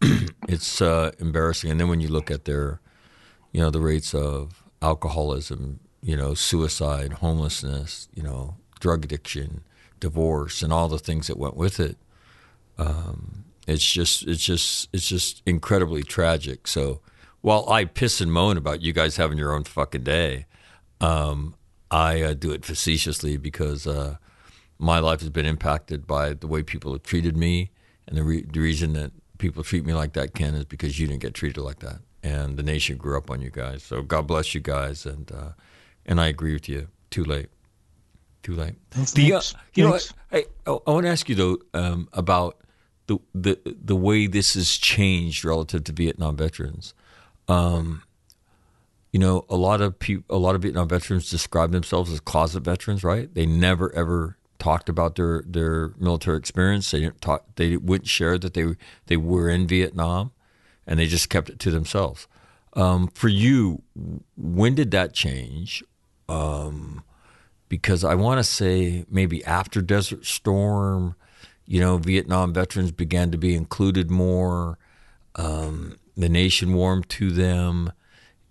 [0.48, 1.70] it's uh, embarrassing.
[1.70, 2.80] And then when you look at their,
[3.52, 9.62] you know, the rates of alcoholism, you know, suicide, homelessness, you know, drug addiction,
[10.00, 11.96] divorce, and all the things that went with it.
[12.76, 16.66] Um, it's just, it's just, it's just incredibly tragic.
[16.66, 17.00] So
[17.44, 20.46] while I piss and moan about you guys having your own fucking day,
[21.02, 21.54] um,
[21.90, 24.16] I uh, do it facetiously because uh,
[24.78, 27.70] my life has been impacted by the way people have treated me,
[28.08, 31.06] and the, re- the reason that people treat me like that, Ken, is because you
[31.06, 33.82] didn't get treated like that, and the nation grew up on you guys.
[33.82, 35.50] So God bless you guys, and uh,
[36.06, 36.88] and I agree with you.
[37.10, 37.50] Too late,
[38.42, 38.76] too late.
[38.96, 39.40] Oh, the, you,
[39.74, 39.98] you know,
[40.32, 42.56] I, I, I want to ask you though um, about
[43.06, 46.94] the the the way this has changed relative to Vietnam veterans.
[47.48, 48.02] Um,
[49.12, 52.64] you know, a lot of people, a lot of Vietnam veterans describe themselves as closet
[52.64, 53.32] veterans, right?
[53.32, 56.90] They never ever talked about their their military experience.
[56.90, 57.44] They didn't talk.
[57.56, 58.74] They wouldn't share that they
[59.06, 60.32] they were in Vietnam,
[60.86, 62.26] and they just kept it to themselves.
[62.72, 63.82] Um, for you,
[64.36, 65.84] when did that change?
[66.28, 67.04] Um,
[67.68, 71.14] because I want to say maybe after Desert Storm,
[71.66, 74.78] you know, Vietnam veterans began to be included more.
[75.36, 77.92] Um, the nation warmed to them.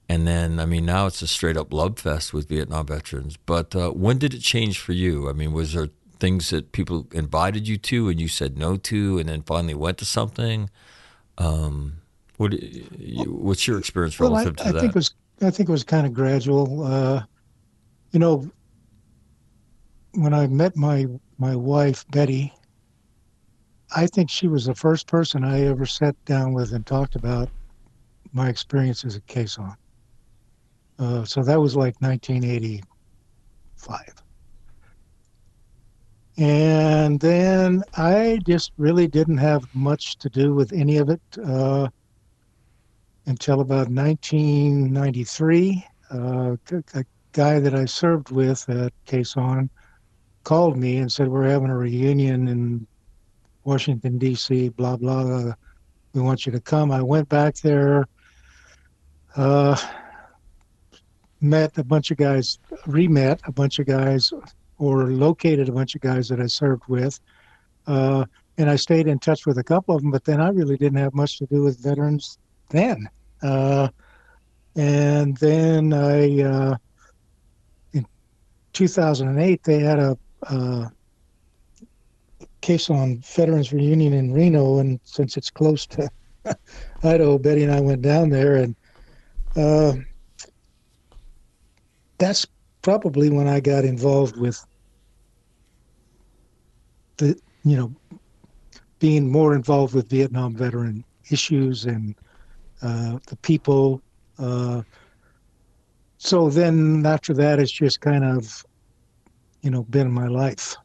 [0.09, 3.38] And then, I mean, now it's a straight up love fest with Vietnam veterans.
[3.38, 5.30] But uh, when did it change for you?
[5.30, 5.89] I mean, was there
[6.20, 9.97] things that people invited you to and you said no to, and then finally went
[9.99, 10.70] to something?
[11.38, 12.01] Um,
[12.38, 12.53] what,
[13.28, 14.80] what's your experience relative well, I, to I that?
[14.82, 16.84] Think it was, I think it was kind of gradual.
[16.84, 17.24] Uh,
[18.11, 18.49] you know,
[20.11, 21.07] when I met my
[21.39, 22.53] my wife Betty,
[23.95, 27.49] I think she was the first person I ever sat down with and talked about
[28.33, 29.75] my experiences at Khe Sanh.
[30.97, 33.99] Uh, so that was like 1985.
[36.37, 41.87] And then I just really didn't have much to do with any of it uh,
[43.27, 45.85] until about 1993.
[46.11, 46.55] Uh,
[46.95, 49.69] a guy that I served with at Khe Sanh
[50.43, 52.87] called me and said, We're having a reunion in
[53.64, 55.24] Washington, D.C., blah, blah.
[55.24, 55.53] blah.
[56.14, 56.91] We want you to come.
[56.91, 58.07] I went back there.
[59.36, 59.76] Uh,
[61.41, 64.32] met a bunch of guys, re-met a bunch of guys,
[64.78, 67.20] or located a bunch of guys that I served with,
[67.88, 68.26] uh,
[68.57, 70.11] and I stayed in touch with a couple of them.
[70.11, 72.38] But then I really didn't have much to do with veterans
[72.70, 73.09] then.
[73.41, 73.89] Uh,
[74.76, 76.78] and then I, uh,
[77.93, 78.05] in
[78.74, 80.91] 2008, they had a, a
[82.64, 86.09] Khe Sanh Veterans Reunion in Reno, and since it's close to
[87.03, 88.74] Idaho, Betty and I went down there, and
[89.57, 89.93] uh,
[92.18, 92.47] that's
[92.82, 94.66] probably when I got involved with
[97.18, 98.20] the, you know,
[98.99, 102.16] being more involved with Vietnam veteran issues and
[102.82, 104.01] uh, the people.
[104.39, 104.84] Uh,
[106.18, 108.66] so then after that, it's just kind of,
[109.61, 110.78] you know, been my life.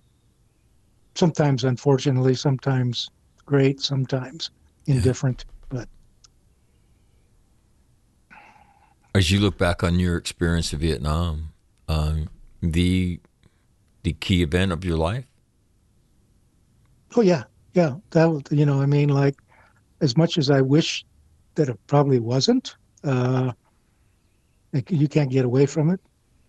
[1.18, 3.10] Sometimes, unfortunately, sometimes
[3.44, 4.52] great, sometimes
[4.86, 5.88] indifferent, but
[9.16, 11.48] As you look back on your experience in Vietnam,
[11.88, 12.28] um,
[12.62, 13.18] the
[14.04, 15.24] the key event of your life?
[17.16, 17.42] Oh yeah,
[17.74, 17.96] yeah.
[18.10, 19.34] That you know, I mean, like
[20.00, 21.04] as much as I wish
[21.56, 23.50] that it probably wasn't, uh,
[24.72, 26.00] like, you can't get away from it.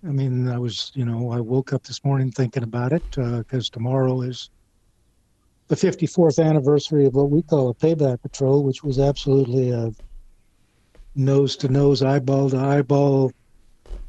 [0.08, 3.70] I mean, I was, you know, I woke up this morning thinking about it because
[3.70, 4.52] uh, tomorrow is
[5.70, 9.92] the 54th anniversary of what we call a payback patrol, which was absolutely a
[11.16, 13.32] nose to nose, eyeball to eyeball,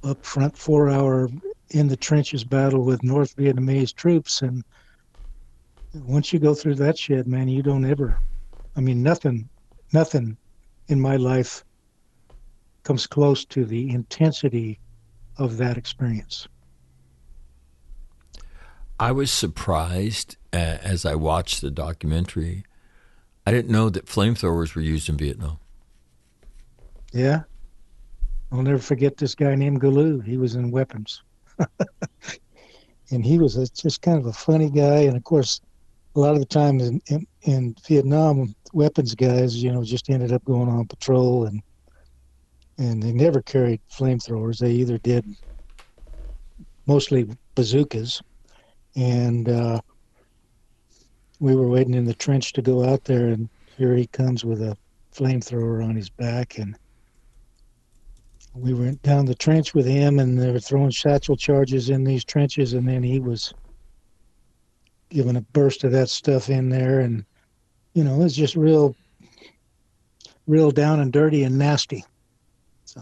[0.02, 1.28] up front four hour
[1.70, 4.40] in the trenches battle with North Vietnamese troops.
[4.40, 4.64] And
[5.94, 8.18] once you go through that shit, man, you don't ever,
[8.74, 9.50] I mean, nothing,
[9.92, 10.38] nothing
[10.88, 11.62] in my life
[12.84, 14.80] comes close to the intensity
[15.36, 16.48] of that experience.
[19.00, 22.64] I was surprised uh, as I watched the documentary.
[23.46, 25.58] I didn't know that flamethrowers were used in Vietnam.
[27.10, 27.44] Yeah.
[28.52, 30.20] I'll never forget this guy named Galoo.
[30.20, 31.22] He was in weapons.
[33.10, 34.98] and he was a, just kind of a funny guy.
[34.98, 35.62] And of course,
[36.14, 40.30] a lot of the time in, in, in, Vietnam, weapons guys, you know, just ended
[40.30, 41.62] up going on patrol and
[42.76, 44.58] and they never carried flamethrowers.
[44.58, 45.24] They either did
[46.86, 48.22] mostly bazookas,
[49.00, 49.80] and uh,
[51.38, 53.48] we were waiting in the trench to go out there, and
[53.78, 54.76] here he comes with a
[55.14, 56.76] flamethrower on his back, and
[58.54, 62.24] we went down the trench with him, and they were throwing satchel charges in these
[62.24, 63.54] trenches, and then he was
[65.08, 67.24] giving a burst of that stuff in there, and
[67.94, 68.94] you know, it was just real,
[70.46, 72.04] real down and dirty and nasty.
[72.84, 73.00] So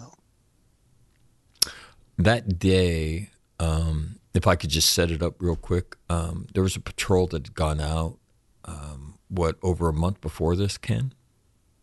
[2.18, 6.76] that day, um, if I could just set it up real quick, um, there was
[6.76, 8.18] a patrol that had gone out.
[8.64, 11.12] Um, what over a month before this, Ken?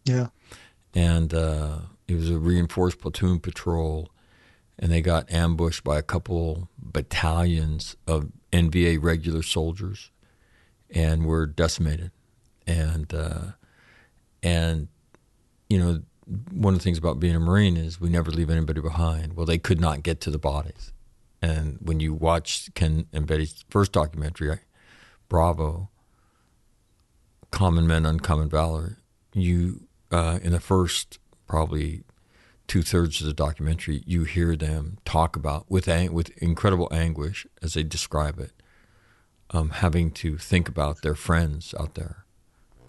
[0.05, 0.27] Yeah,
[0.93, 1.33] and.
[1.33, 1.77] Uh,
[2.07, 4.09] it was a reinforced platoon patrol,
[4.77, 10.11] and they got ambushed by a couple battalions of NVA regular soldiers,
[10.89, 12.11] and were decimated.
[12.67, 13.51] And uh,
[14.43, 14.87] and
[15.69, 16.01] you know,
[16.51, 19.35] one of the things about being a Marine is we never leave anybody behind.
[19.35, 20.93] Well, they could not get to the bodies,
[21.45, 24.57] and when you watch Ken and Betty's first documentary,
[25.29, 25.89] Bravo,
[27.51, 28.97] Common Men, Uncommon Valor,
[29.31, 32.03] you uh, in the first probably
[32.65, 37.45] two thirds of the documentary, you hear them talk about with ang- with incredible anguish
[37.61, 38.53] as they describe it,
[39.51, 42.25] um, having to think about their friends out there,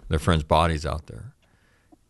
[0.09, 1.35] their friends' bodies out there,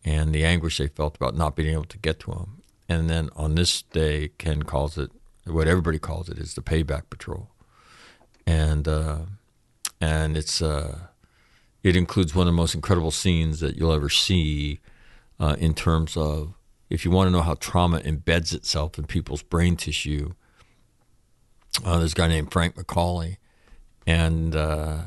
[0.02, 2.62] and the anguish they felt about not being able to get to them.
[2.88, 5.10] And then on this day, Ken calls it
[5.50, 7.50] what everybody calls it is the payback patrol,
[8.46, 9.18] and uh,
[10.00, 10.98] and it's uh,
[11.82, 14.80] it includes one of the most incredible scenes that you'll ever see
[15.40, 16.54] uh, in terms of
[16.90, 20.32] if you want to know how trauma embeds itself in people's brain tissue.
[21.84, 23.36] Uh, there's a guy named Frank McCauley,
[24.06, 24.98] and uh,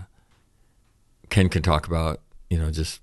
[1.29, 3.01] Ken can talk about you know just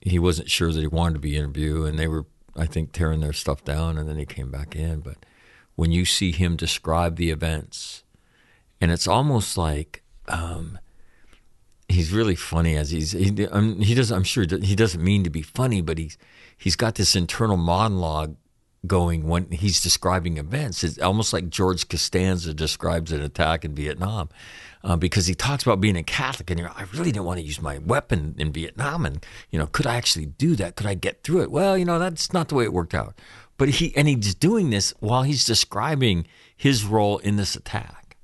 [0.00, 2.26] he wasn't sure that he wanted to be interviewed, and they were
[2.56, 5.00] I think tearing their stuff down, and then he came back in.
[5.00, 5.16] But
[5.74, 8.04] when you see him describe the events,
[8.80, 10.78] and it's almost like um,
[11.88, 15.30] he's really funny as he's he, um, he does I'm sure he doesn't mean to
[15.30, 16.18] be funny, but he's
[16.56, 18.36] he's got this internal monologue
[18.86, 20.82] going when he's describing events.
[20.82, 24.28] It's almost like George Costanza describes an attack in Vietnam.
[24.84, 27.38] Uh, because he talks about being a Catholic, and you know, I really didn't want
[27.38, 30.74] to use my weapon in Vietnam, and you know, could I actually do that?
[30.74, 31.52] Could I get through it?
[31.52, 33.14] Well, you know, that's not the way it worked out.
[33.58, 36.26] But he and he's doing this while he's describing
[36.56, 38.16] his role in this attack.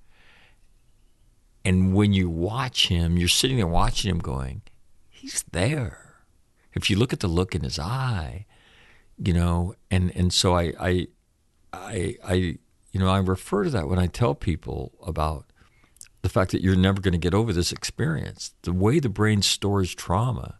[1.64, 4.62] And when you watch him, you're sitting there watching him, going,
[5.08, 6.14] he's there.
[6.72, 8.46] If you look at the look in his eye,
[9.18, 11.08] you know, and and so I I
[11.72, 15.46] I, I you know I refer to that when I tell people about
[16.22, 18.54] the fact that you're never going to get over this experience.
[18.62, 20.58] The way the brain stores trauma,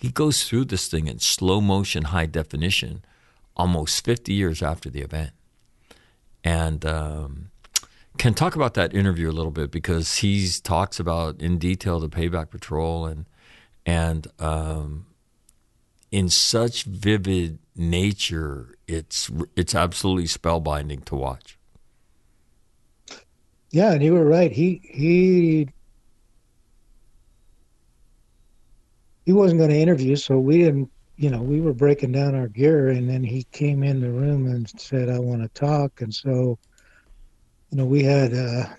[0.00, 3.04] he goes through this thing in slow motion, high definition,
[3.56, 5.32] almost 50 years after the event.
[6.44, 7.50] And um,
[8.18, 12.08] can talk about that interview a little bit because he talks about in detail the
[12.08, 13.26] payback patrol and
[13.84, 15.06] and um,
[16.12, 21.58] in such vivid nature, it's it's absolutely spellbinding to watch.
[23.70, 24.52] Yeah, and you were right.
[24.52, 25.68] He he
[29.24, 30.90] he wasn't going to interview, so we didn't.
[31.22, 34.48] You know, we were breaking down our gear, and then he came in the room
[34.48, 36.58] and said, "I want to talk." And so,
[37.70, 38.76] you know, we had a,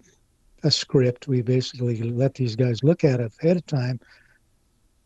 [0.64, 1.30] a script.
[1.30, 3.98] We basically let these guys look at it ahead of time.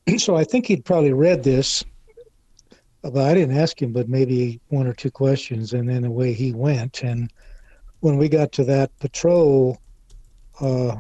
[0.18, 1.84] so I think he'd probably read this.
[3.04, 6.54] But I didn't ask him, but maybe one or two questions, and then away he
[6.54, 7.04] went.
[7.04, 7.32] And
[8.00, 9.80] when we got to that patrol,
[10.60, 10.96] uh,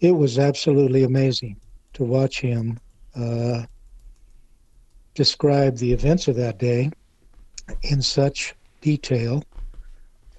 [0.00, 1.58] it was absolutely amazing
[1.94, 2.78] to watch him
[3.16, 3.62] uh,
[5.14, 6.90] describe the events of that day
[7.82, 9.42] in such detail.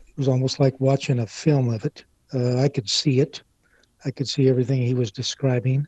[0.07, 2.03] It was almost like watching a film of it.
[2.33, 3.41] Uh, I could see it.
[4.05, 5.87] I could see everything he was describing.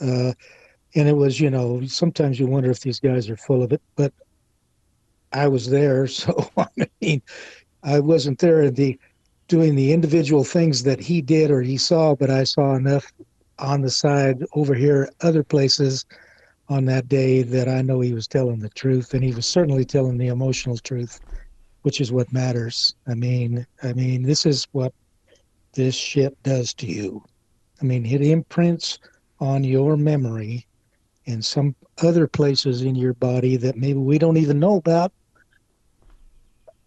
[0.00, 0.32] Uh,
[0.94, 3.82] and it was, you know, sometimes you wonder if these guys are full of it,
[3.96, 4.12] but
[5.32, 6.06] I was there.
[6.18, 6.66] So, I
[7.00, 7.22] mean,
[7.82, 8.98] I wasn't there in the
[9.46, 13.10] doing the individual things that he did or he saw, but I saw enough
[13.58, 16.04] on the side over here, other places
[16.68, 19.84] on that day that I know he was telling the truth, and he was certainly
[19.84, 21.20] telling the emotional truth,
[21.82, 22.94] which is what matters.
[23.06, 24.92] I mean, I mean, this is what
[25.74, 27.24] this shit does to you.
[27.80, 28.98] I mean, it imprints
[29.40, 30.66] on your memory
[31.26, 35.12] and some other places in your body that maybe we don't even know about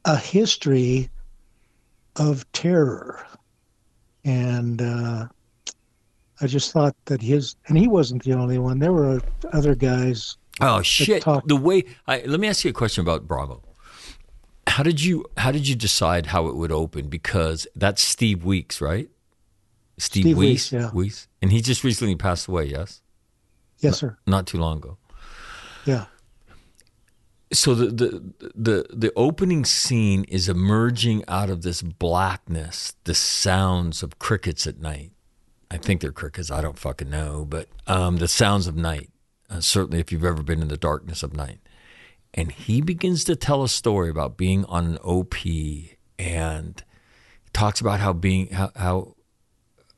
[0.05, 1.09] a history
[2.17, 3.25] of terror.
[4.25, 5.27] And uh,
[6.41, 8.79] I just thought that his, and he wasn't the only one.
[8.79, 9.21] There were
[9.53, 10.37] other guys.
[10.59, 11.21] Oh shit!
[11.21, 11.47] Talked.
[11.47, 13.63] The way I let me ask you a question about Bravo.
[14.67, 17.07] How did you how did you decide how it would open?
[17.07, 19.09] Because that's Steve Weeks, right?
[19.97, 20.89] Steve, Steve Weiss, Weiss, yeah.
[20.93, 22.65] Weiss, and he just recently passed away.
[22.65, 23.01] Yes.
[23.79, 24.17] Yes, sir.
[24.25, 24.97] Not too long ago.
[25.85, 26.05] Yeah.
[27.53, 34.03] So the, the the the opening scene is emerging out of this blackness, the sounds
[34.03, 35.11] of crickets at night.
[35.71, 36.51] I think they're crickets.
[36.51, 39.09] I don't fucking know, but um, the sounds of night.
[39.49, 41.59] Uh, certainly, if you've ever been in the darkness of night,
[42.33, 45.35] and he begins to tell a story about being on an OP
[46.19, 46.83] and
[47.53, 49.15] talks about how being how, how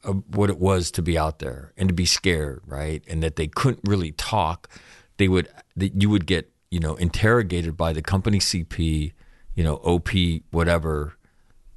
[0.04, 3.04] uh, what it was to be out there and to be scared, right?
[3.08, 4.70] And that they couldn't really talk.
[5.18, 9.12] They would that you would get you know interrogated by the company CP,
[9.56, 10.10] you know OP
[10.52, 11.16] whatever,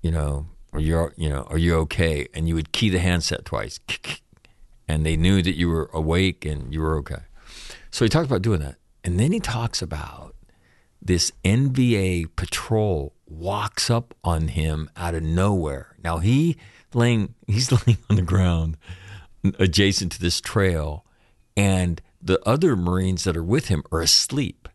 [0.02, 2.28] you know, are you you know are you okay?
[2.34, 3.80] And you would key the handset twice,
[4.86, 7.22] and they knew that you were awake and you were okay.
[7.90, 10.34] So he talks about doing that, and then he talks about
[11.00, 15.96] this NVA patrol walks up on him out of nowhere.
[16.04, 16.56] Now he
[16.92, 18.76] laying he's laying on the ground
[19.58, 21.04] adjacent to this trail
[21.56, 24.68] and the other marines that are with him are asleep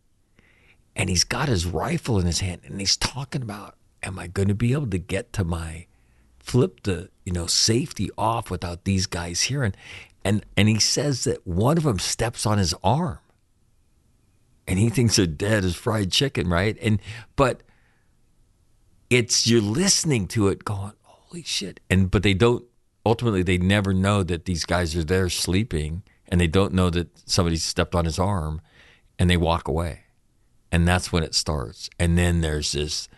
[0.95, 4.47] and he's got his rifle in his hand and he's talking about am I going
[4.47, 5.88] to be able to get to my
[6.44, 9.74] flip the you know safety off without these guys hearing
[10.24, 13.20] and and he says that one of them steps on his arm.
[14.68, 16.78] And he thinks they're dead as fried chicken right?
[16.82, 17.00] And
[17.36, 17.62] but
[19.10, 21.80] it's you're listening to it going holy shit.
[21.89, 22.64] And but they don't
[23.06, 27.10] ultimately they never know that these guys are there sleeping and they don't know that
[27.28, 28.62] somebody stepped on his arm
[29.18, 30.02] and they walk away.
[30.72, 31.89] And that's when it starts.
[32.00, 33.10] And then there's this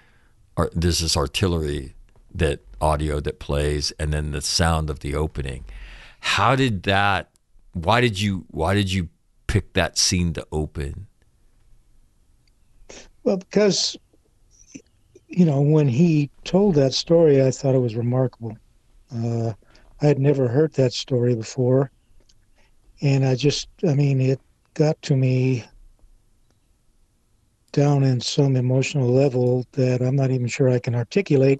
[0.73, 1.95] there's this artillery
[2.33, 5.63] that audio that plays and then the sound of the opening.
[6.19, 7.29] How did that
[7.73, 9.09] why did you why did you
[9.47, 11.07] pick that scene to open?
[13.23, 13.97] Well because
[15.27, 18.57] you know when he told that story i thought it was remarkable.
[19.13, 19.53] Uh,
[20.01, 21.91] i had never heard that story before.
[23.01, 24.39] And i just i mean it
[24.75, 25.65] got to me
[27.71, 31.59] down in some emotional level that i'm not even sure i can articulate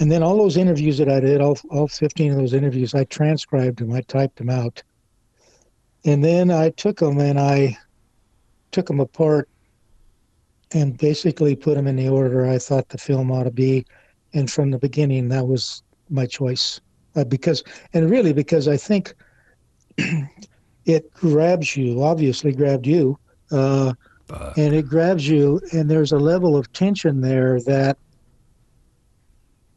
[0.00, 3.04] and then all those interviews that I did, all, all 15 of those interviews, I
[3.04, 4.82] transcribed them, I typed them out.
[6.06, 7.76] And then I took them and I
[8.72, 9.50] took them apart
[10.72, 13.84] and basically put them in the order I thought the film ought to be.
[14.32, 16.80] And from the beginning, that was my choice.
[17.14, 19.14] Uh, because, and really because I think
[20.86, 23.18] it grabs you, obviously grabbed you,
[23.52, 23.92] uh,
[24.56, 27.98] and it grabs you, and there's a level of tension there that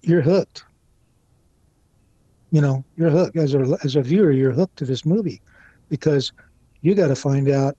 [0.04, 0.64] you're hooked.
[2.52, 4.32] You know, you're hooked as a as a viewer.
[4.32, 5.42] You're hooked to this movie
[5.90, 6.32] because
[6.82, 7.78] you got to find out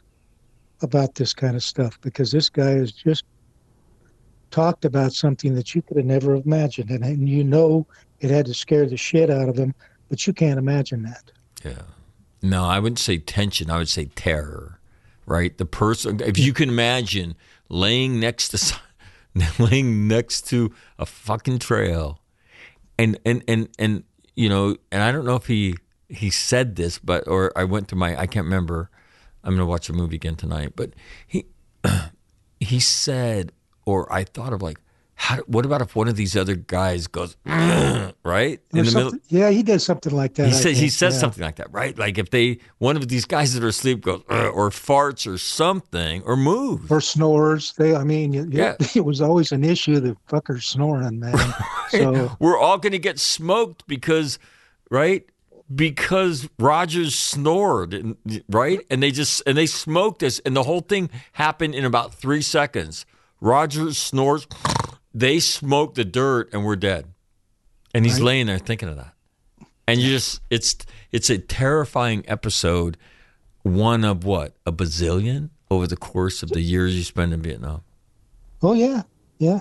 [0.83, 3.25] about this kind of stuff because this guy has just
[4.51, 7.87] talked about something that you could have never imagined, and, and you know
[8.21, 9.75] it had to scare the shit out of him,
[10.09, 11.31] but you can't imagine that.
[11.65, 11.83] Yeah.
[12.43, 13.71] No, I wouldn't say tension.
[13.71, 14.79] I would say terror.
[15.27, 15.57] Right.
[15.57, 17.37] The person, if you can imagine
[17.69, 18.59] laying next to
[19.59, 22.21] laying next to a fucking trail.
[22.99, 24.05] And and and and
[24.37, 25.75] you know, and I don't know if he
[26.09, 28.91] he said this, but or I went to my I can't remember.
[29.43, 30.91] I'm gonna watch the movie again tonight, but
[31.27, 31.47] he
[32.61, 33.53] he said,
[33.85, 34.79] or I thought of like,
[35.17, 39.13] how, what about if one of these other guys goes right in the middle?
[39.29, 40.49] Yeah, he does something like that.
[40.49, 41.21] He says he says yeah.
[41.21, 41.97] something like that, right?
[41.97, 46.23] Like if they one of these guys that are asleep goes or farts or something
[46.23, 47.73] or moves or snores.
[47.75, 50.01] They, I mean, yeah, it was always an issue.
[50.01, 51.35] The fuckers snoring, man.
[51.91, 54.41] So we're all going to get smoked because,
[54.91, 55.25] right?
[55.73, 58.17] Because Rogers snored,
[58.49, 58.81] right?
[58.91, 62.43] And they just and they smoked us, and the whole thing happened in about three
[62.43, 63.07] seconds.
[63.41, 64.49] Rogers snores
[65.15, 67.07] they smoke the dirt and we're dead.
[67.95, 68.25] And he's right.
[68.25, 69.13] laying there thinking of that.
[69.87, 70.77] And you just it's
[71.13, 72.97] it's a terrifying episode,
[73.63, 74.55] one of what?
[74.67, 77.83] A bazillion over the course of the years you spend in Vietnam.
[78.63, 79.03] Oh yeah.
[79.39, 79.61] Yeah.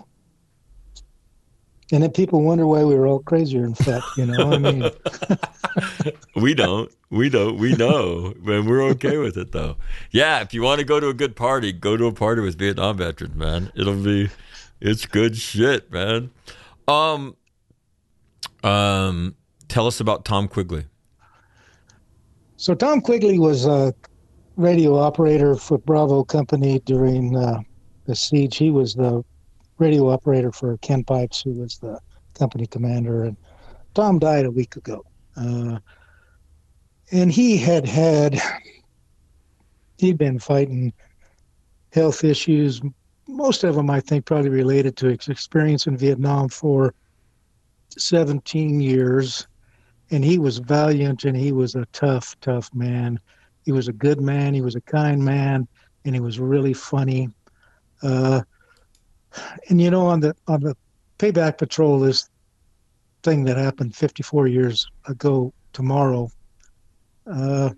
[1.91, 4.51] And then people wonder why we were all crazier and fact, you know.
[4.51, 4.89] I mean
[6.36, 6.91] We don't.
[7.12, 7.58] We don't.
[7.58, 8.34] We know.
[8.47, 9.76] And we're okay with it though.
[10.10, 12.58] Yeah, if you want to go to a good party, go to a party with
[12.58, 13.72] Vietnam veterans, man.
[13.76, 14.30] It'll be
[14.84, 16.30] it's good shit, man.
[16.90, 17.38] Um,
[18.64, 19.36] um,
[19.70, 20.86] tell us about Tom Quigley.
[22.58, 23.94] So Tom Quigley was a
[24.58, 27.62] radio operator for Bravo Company during uh,
[28.06, 28.58] the siege.
[28.58, 29.24] He was the
[29.80, 31.98] radio operator for Ken Pipes, who was the
[32.34, 33.38] company commander, and
[33.94, 35.06] Tom died a week ago.
[35.38, 35.80] Uh,
[37.12, 38.38] and he had had
[39.98, 40.92] he'd been fighting
[41.92, 42.82] health issues
[43.28, 46.94] most of them, I think, probably related to experience in Vietnam for
[47.90, 49.48] 17 years.
[50.12, 53.20] And he was valiant and he was a tough, tough man.
[53.64, 54.54] He was a good man.
[54.54, 55.68] He was a kind man,
[56.06, 57.30] and he was really funny.
[58.02, 58.42] Uh,
[59.70, 60.76] and you know, on the on the
[61.18, 62.30] payback patrol, this
[63.24, 66.30] thing that happened 54 years ago tomorrow.
[67.26, 67.70] Uh,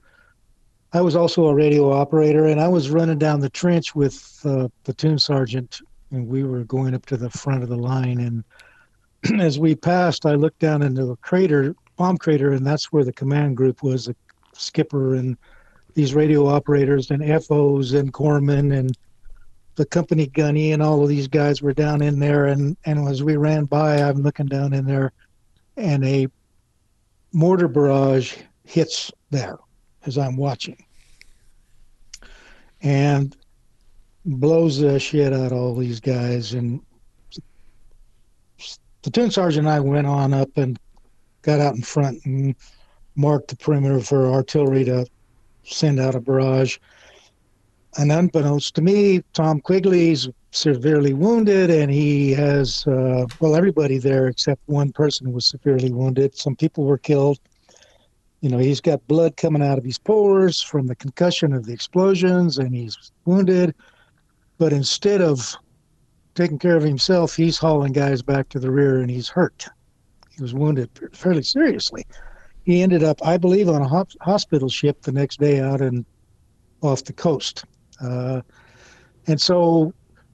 [0.96, 4.70] I was also a radio operator, and I was running down the trench with uh,
[4.86, 5.82] platoon sergeant,
[6.12, 8.22] and we were going up to the front of the line.
[8.22, 13.04] And as we passed, I looked down into a crater, bomb crater, and that's where
[13.04, 14.16] the command group was, the
[14.54, 15.36] skipper and
[15.96, 18.98] these radio operators and FOs and corpsmen and
[19.76, 22.46] the company gunny and all of these guys were down in there.
[22.46, 25.12] And, and as we ran by, I'm looking down in there,
[25.76, 26.30] and a
[27.34, 29.58] mortar barrage hits there
[30.06, 30.85] as I'm watching
[32.86, 33.36] and
[34.26, 36.54] blows the shit out of all these guys.
[36.54, 36.80] And
[38.58, 38.72] the
[39.02, 40.80] platoon sergeant and I went on up and
[41.42, 42.56] got out in front and
[43.16, 45.06] marked the perimeter for artillery to
[45.64, 46.78] send out a barrage.
[47.98, 54.28] and unbeknownst to me, Tom Quigley's severely wounded, and he has uh, well, everybody there
[54.28, 56.36] except one person was severely wounded.
[56.36, 57.40] Some people were killed.
[58.46, 61.74] You know, he's got blood coming out of his pores from the concussion of the
[61.74, 63.74] explosions, and he's wounded.
[64.60, 65.56] But instead of
[66.36, 69.66] taking care of himself, he's hauling guys back to the rear, and he's hurt.
[70.30, 72.06] He was wounded fairly seriously.
[72.66, 76.06] He ended up, I believe, on a hospital ship the next day out and
[76.82, 77.66] off the coast.
[78.00, 78.42] Uh,
[79.26, 79.92] and so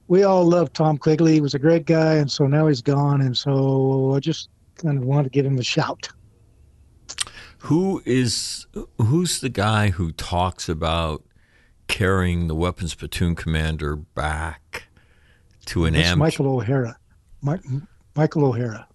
[0.08, 1.32] we all loved Tom Quigley.
[1.32, 3.22] He was a great guy, and so now he's gone.
[3.22, 6.10] And so I just kind of wanted to give him a shout.
[7.66, 8.66] Who is
[8.98, 11.22] who's the guy who talks about
[11.86, 14.84] carrying the weapons platoon commander back
[15.66, 16.98] to an am- Michael O'Hara.
[17.40, 18.88] Michael O'Hara.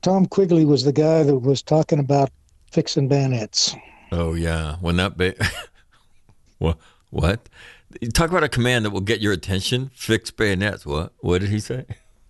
[0.00, 2.30] Tom Quigley was the guy that was talking about
[2.70, 3.76] fixing bayonets.
[4.10, 5.34] Oh yeah, when that ba-
[6.58, 6.78] what
[7.10, 7.48] what
[8.14, 9.90] talk about a command that will get your attention.
[9.94, 10.86] Fix bayonets.
[10.86, 11.84] What what did he say?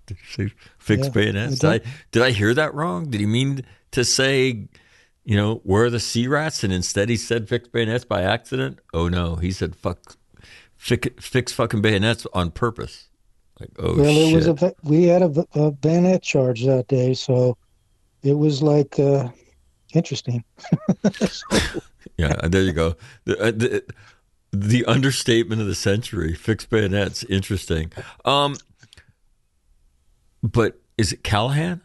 [0.07, 1.59] Did he say fix yeah, bayonets?
[1.61, 1.81] Did I
[2.11, 3.11] did I hear that wrong?
[3.11, 4.69] Did he mean to say,
[5.25, 6.65] you know, where are the sea rats?
[6.65, 8.79] And instead he said fix bayonets by accident.
[8.93, 10.17] Oh no, he said fuck
[10.77, 13.09] fix, fix fucking bayonets on purpose.
[13.61, 14.33] Like oh well, shit.
[14.33, 17.57] it was a we had a, a bayonet charge that day, so
[18.23, 18.99] it was like.
[18.99, 19.29] Uh,
[19.95, 20.45] interesting.
[22.17, 22.97] yeah, there you go.
[23.25, 23.85] The, uh, the,
[24.53, 27.93] the, understatement of the century, fixed bayonets, interesting.
[28.25, 28.57] Um,
[30.43, 31.81] but is it Callahan?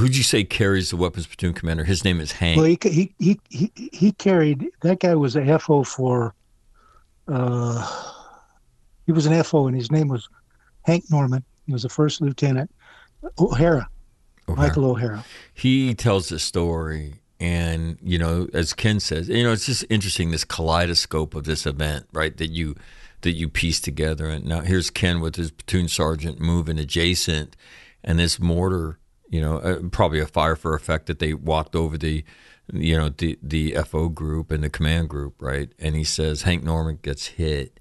[0.00, 1.84] Who'd you say carries the weapons platoon commander?
[1.84, 2.56] His name is Hank.
[2.56, 6.34] Well, he he he he, he carried that guy was a FO for.
[7.28, 7.86] Uh,
[9.04, 10.28] he was an FO, and his name was
[10.82, 11.44] Hank Norman.
[11.66, 12.70] He was a first lieutenant.
[13.38, 13.88] O'Hara.
[14.48, 14.68] O'Hara.
[14.68, 15.22] Michael O'Hara.
[15.52, 20.30] He tells the story, and you know, as Ken says, you know, it's just interesting
[20.30, 22.34] this kaleidoscope of this event, right?
[22.38, 22.74] That you
[23.20, 24.30] that you piece together.
[24.30, 27.54] And now here's Ken with his platoon sergeant moving adjacent,
[28.02, 28.98] and this mortar,
[29.30, 32.24] you know, uh, probably a fire for effect that they walked over the,
[32.72, 35.70] you know, the the FO group and the command group, right?
[35.78, 37.80] And he says Hank Norman gets hit,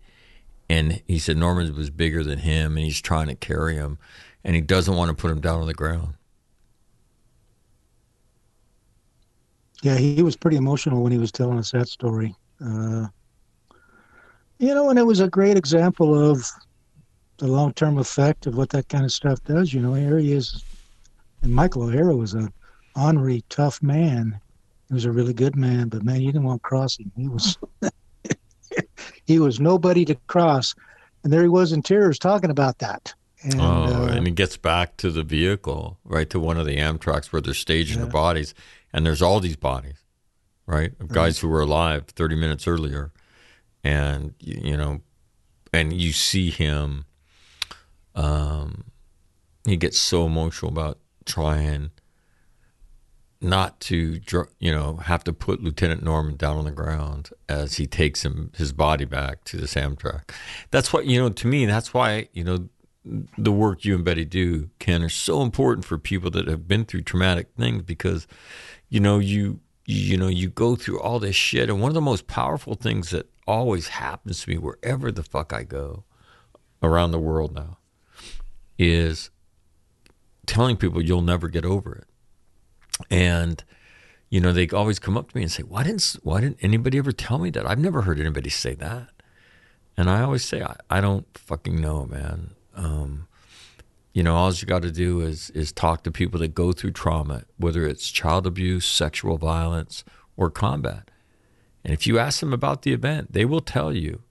[0.69, 3.97] and he said Norman was bigger than him, and he's trying to carry him,
[4.43, 6.13] and he doesn't want to put him down on the ground.
[9.81, 12.35] Yeah, he was pretty emotional when he was telling us that story.
[12.63, 13.07] Uh,
[14.57, 16.45] you know, and it was a great example of
[17.37, 19.73] the long term effect of what that kind of stuff does.
[19.73, 20.63] You know, here he is,
[21.41, 22.51] and Michael O'Hara was a
[22.95, 24.39] ornery, tough man.
[24.87, 27.11] He was a really good man, but man, you didn't want to cross him.
[27.15, 27.57] He was
[29.25, 30.75] he was nobody to cross,
[31.23, 33.13] and there he was in tears talking about that.
[33.43, 36.77] And, oh, uh, and he gets back to the vehicle, right to one of the
[36.77, 38.05] Amtraks where they're staging yeah.
[38.05, 38.53] the bodies,
[38.91, 40.03] and there's all these bodies,
[40.65, 41.41] right, of guys right.
[41.41, 43.11] who were alive 30 minutes earlier,
[43.83, 45.01] and you know,
[45.71, 47.05] and you see him.
[48.15, 48.85] Um,
[49.65, 50.97] he gets so emotional about
[51.29, 51.91] trying
[53.41, 54.19] not to,
[54.59, 58.51] you know, have to put Lieutenant Norman down on the ground as he takes him
[58.57, 60.31] his body back to the Amtrak.
[60.71, 61.29] That's what you know.
[61.29, 62.67] To me, that's why you know
[63.37, 66.83] the work you and Betty do, Ken, are so important for people that have been
[66.83, 68.27] through traumatic things because
[68.89, 72.01] you know, you you know, you go through all this shit, and one of the
[72.01, 76.03] most powerful things that always happens to me wherever the fuck I go
[76.83, 77.77] around the world now
[78.77, 79.31] is
[80.49, 82.07] telling people you'll never get over it.
[83.09, 83.63] And
[84.29, 86.97] you know, they always come up to me and say, "Why didn't why didn't anybody
[86.97, 87.67] ever tell me that?
[87.67, 89.09] I've never heard anybody say that."
[89.97, 93.27] And I always say, "I, I don't fucking know, man." Um,
[94.13, 96.91] you know, all you got to do is is talk to people that go through
[96.91, 100.03] trauma, whether it's child abuse, sexual violence,
[100.35, 101.09] or combat.
[101.83, 104.23] And if you ask them about the event, they will tell you.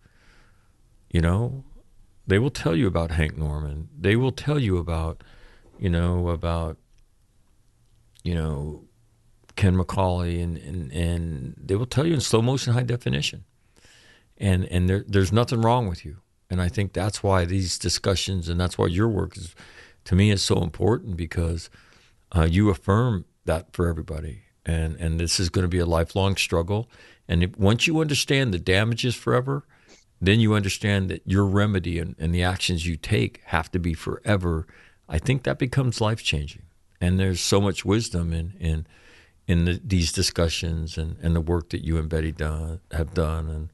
[1.10, 1.64] You know,
[2.26, 3.88] they will tell you about Hank Norman.
[3.98, 5.24] They will tell you about,
[5.78, 6.76] you know, about,
[8.22, 8.84] you know,
[9.56, 13.44] Ken McCauley, and and, and they will tell you in slow motion, high definition.
[14.36, 16.18] And and there, there's nothing wrong with you.
[16.50, 19.54] And I think that's why these discussions and that's why your work is,
[20.04, 21.68] to me, is so important because
[22.34, 24.42] uh, you affirm that for everybody.
[24.64, 26.88] And, and this is going to be a lifelong struggle.
[27.26, 29.64] And if, once you understand the damages forever,
[30.20, 33.94] then you understand that your remedy and, and the actions you take have to be
[33.94, 34.66] forever.
[35.08, 36.62] I think that becomes life changing.
[37.00, 38.86] And there's so much wisdom in, in,
[39.46, 43.48] in the, these discussions and, and the work that you and Betty done, have done.
[43.48, 43.68] And,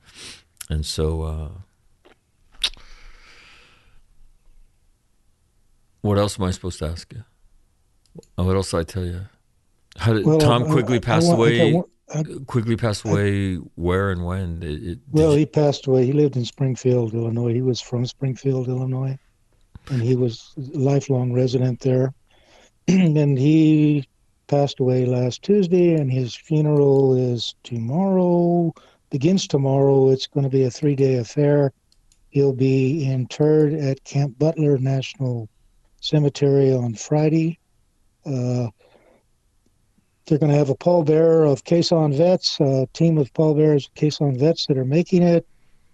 [0.68, 1.48] and so, uh,
[6.04, 7.24] What else am I supposed to ask you?
[8.34, 9.22] What else did I tell you?
[9.96, 11.82] How did well, Tom Quigley pass I, away?
[12.14, 13.54] I, quickly passed away.
[13.54, 14.62] Where and when?
[14.62, 16.04] It, it, Well, did he passed away.
[16.04, 17.54] He lived in Springfield, Illinois.
[17.54, 19.18] He was from Springfield, Illinois,
[19.90, 22.12] and he was lifelong resident there.
[22.88, 24.06] and he
[24.46, 28.72] passed away last Tuesday, and his funeral is tomorrow.
[29.10, 30.10] Begins tomorrow.
[30.10, 31.72] It's going to be a three-day affair.
[32.30, 35.48] He'll be interred at Camp Butler National
[36.00, 37.58] Cemetery on Friday.
[38.26, 38.68] Uh,
[40.26, 43.94] they're going to have a pallbearer of Khe Sanh vets, a team of pallbearers of
[43.94, 45.46] Khe Sanh vets that are making it,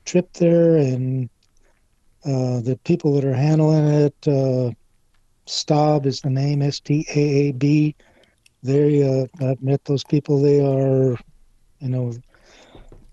[0.04, 1.28] trip there, and
[2.24, 4.70] uh, the people that are handling it, uh,
[5.46, 7.94] Staab is the name, S T A A B.
[8.62, 10.40] They, uh, I've met those people.
[10.40, 11.16] They are,
[11.80, 12.12] you know,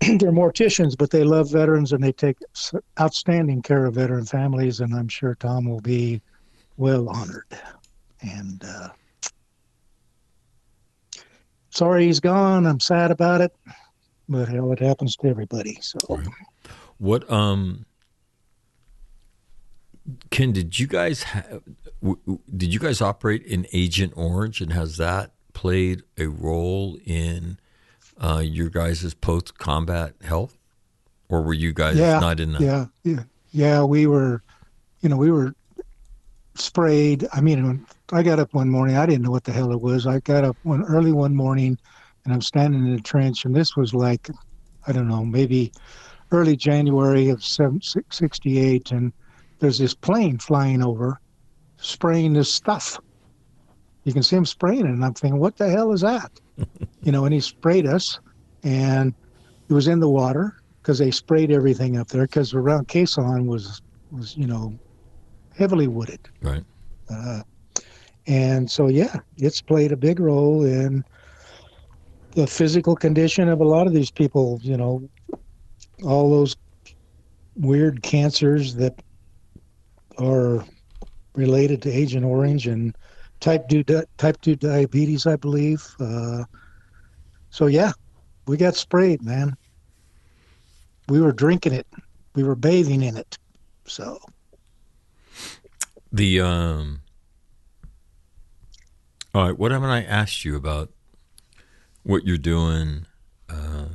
[0.00, 2.36] they're morticians, but they love veterans and they take
[3.00, 4.80] outstanding care of veteran families.
[4.80, 6.20] And I'm sure Tom will be
[6.76, 7.46] well honored.
[8.20, 8.88] And uh,
[11.70, 12.66] sorry he's gone.
[12.66, 13.52] I'm sad about it,
[14.28, 15.78] but hell, it happens to everybody.
[15.80, 15.98] So
[16.98, 17.86] What um
[20.30, 21.24] Ken, did you guys
[22.02, 27.58] w- did you guys operate in Agent Orange and has that played a role in
[28.18, 30.56] uh, your guys' post combat health?
[31.28, 32.62] Or were you guys yeah, not in that?
[32.62, 33.82] yeah, yeah, yeah.
[33.82, 34.42] We were,
[35.02, 35.54] you know, we were
[36.54, 37.28] sprayed.
[37.32, 40.06] I mean, I got up one morning, I didn't know what the hell it was.
[40.06, 41.78] I got up one early one morning,
[42.24, 44.30] and I'm standing in the trench, and this was like,
[44.86, 45.72] I don't know, maybe
[46.30, 49.12] early January of seven, 68, and
[49.58, 51.20] there's this plane flying over,
[51.78, 52.98] spraying this stuff.
[54.04, 56.30] You can see him spraying it, and I'm thinking, what the hell is that?
[57.02, 58.18] you know, and he sprayed us,
[58.62, 59.14] and
[59.68, 63.46] it was in the water because they sprayed everything up there because around Khe Sanh
[63.46, 64.72] was was you know
[65.54, 66.64] heavily wooded, Right.
[67.10, 67.42] uh,
[68.26, 71.04] and so yeah, it's played a big role in
[72.32, 74.58] the physical condition of a lot of these people.
[74.62, 75.08] You know,
[76.04, 76.56] all those
[77.56, 78.94] weird cancers that
[80.18, 80.64] are
[81.34, 82.96] related to Agent Orange and
[83.40, 85.86] type two di- type two diabetes, I believe.
[86.00, 86.44] Uh,
[87.50, 87.92] so yeah,
[88.46, 89.56] we got sprayed, man.
[91.08, 91.86] We were drinking it.
[92.34, 93.38] We were bathing in it.
[93.86, 94.18] So
[96.12, 97.00] The um
[99.34, 100.90] all right, what haven't I asked you about
[102.02, 103.06] what you're doing?
[103.48, 103.86] Uh,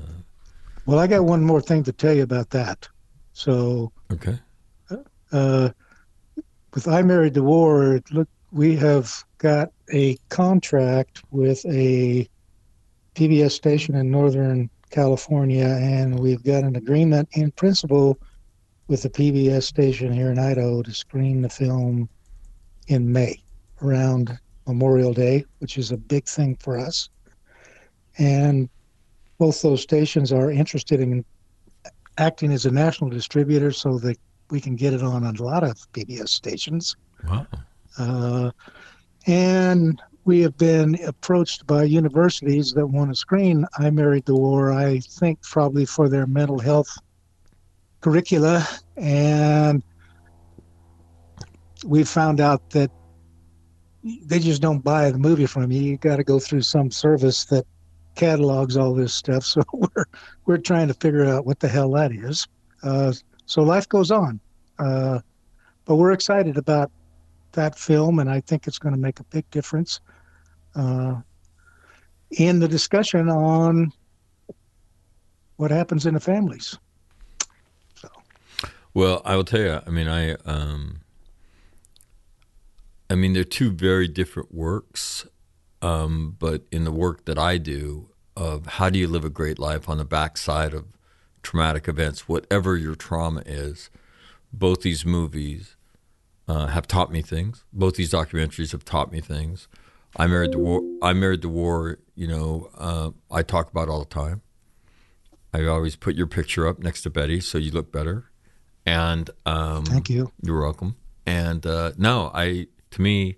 [0.86, 2.88] well, I got one more thing to tell you about that.
[3.34, 4.40] So okay.
[5.32, 5.70] uh,
[6.74, 12.28] with I Married the War, look, we have got a contract with a
[13.16, 18.18] PBS station in Northern California, and we've got an agreement in principle
[18.88, 22.10] with the PBS station here in Idaho to screen the film
[22.88, 23.42] in May
[23.82, 27.10] around Memorial Day, which is a big thing for us.
[28.18, 28.68] And
[29.38, 31.24] both those stations are interested in
[32.18, 34.18] acting as a national distributor so that
[34.50, 36.96] we can get it on a lot of PBS stations.
[37.28, 37.48] Wow.
[37.98, 38.52] Uh,
[39.26, 44.72] and we have been approached by universities that want to screen I Married the War,
[44.72, 46.98] I think probably for their mental health
[48.02, 48.68] curricula.
[48.96, 49.84] And
[51.86, 52.92] we found out that
[54.04, 55.82] they just don't buy the movie from you.
[55.82, 57.66] You got to go through some service that
[58.16, 59.46] catalogs all this stuff.
[59.54, 60.06] So we're
[60.46, 62.48] we're trying to figure out what the hell that is.
[62.82, 63.14] Uh,
[63.46, 64.40] so life goes on,
[64.80, 65.20] uh,
[65.86, 66.92] but we're excited about
[67.54, 70.00] that film, and I think it's going to make a big difference
[70.76, 71.16] uh,
[72.32, 73.92] in the discussion on
[75.58, 76.78] what happens in the families.
[77.96, 78.10] So.
[78.94, 79.80] Well, I will tell you.
[79.86, 81.02] I mean, I, um,
[83.10, 85.28] I mean, they're two very different works,
[85.82, 89.60] um, but in the work that I do of how do you live a great
[89.60, 90.86] life on the backside of
[91.44, 93.90] traumatic events, whatever your trauma is,
[94.52, 95.76] both these movies
[96.48, 97.64] uh, have taught me things.
[97.72, 99.68] Both these documentaries have taught me things.
[100.16, 100.82] I married the war.
[101.02, 102.00] I married the war.
[102.16, 104.42] You know, uh, I talk about all the time.
[105.54, 108.26] I always put your picture up next to Betty so you look better.
[108.86, 110.32] And um, Thank you.
[110.42, 110.96] You're welcome.
[111.26, 113.38] And uh, no, I to me,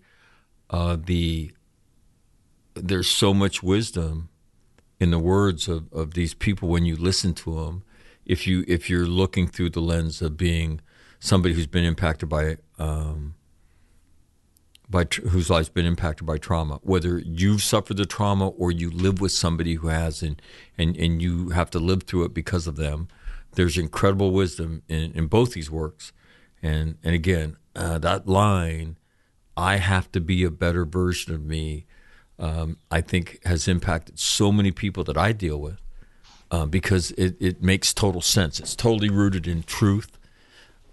[0.69, 1.51] uh, the
[2.73, 4.29] there's so much wisdom
[4.99, 7.83] in the words of, of these people when you listen to them.
[8.25, 10.81] If you if you're looking through the lens of being
[11.19, 13.35] somebody who's been impacted by um,
[14.89, 18.89] by tr- whose life's been impacted by trauma, whether you've suffered the trauma or you
[18.91, 20.41] live with somebody who has, and
[20.77, 23.07] and, and you have to live through it because of them.
[23.53, 26.11] There's incredible wisdom in, in both these works,
[26.61, 28.97] and and again, uh, that line,
[29.55, 31.85] I have to be a better version of me.
[32.37, 35.79] um, I think has impacted so many people that I deal with
[36.51, 38.59] uh, because it, it makes total sense.
[38.59, 40.17] It's totally rooted in truth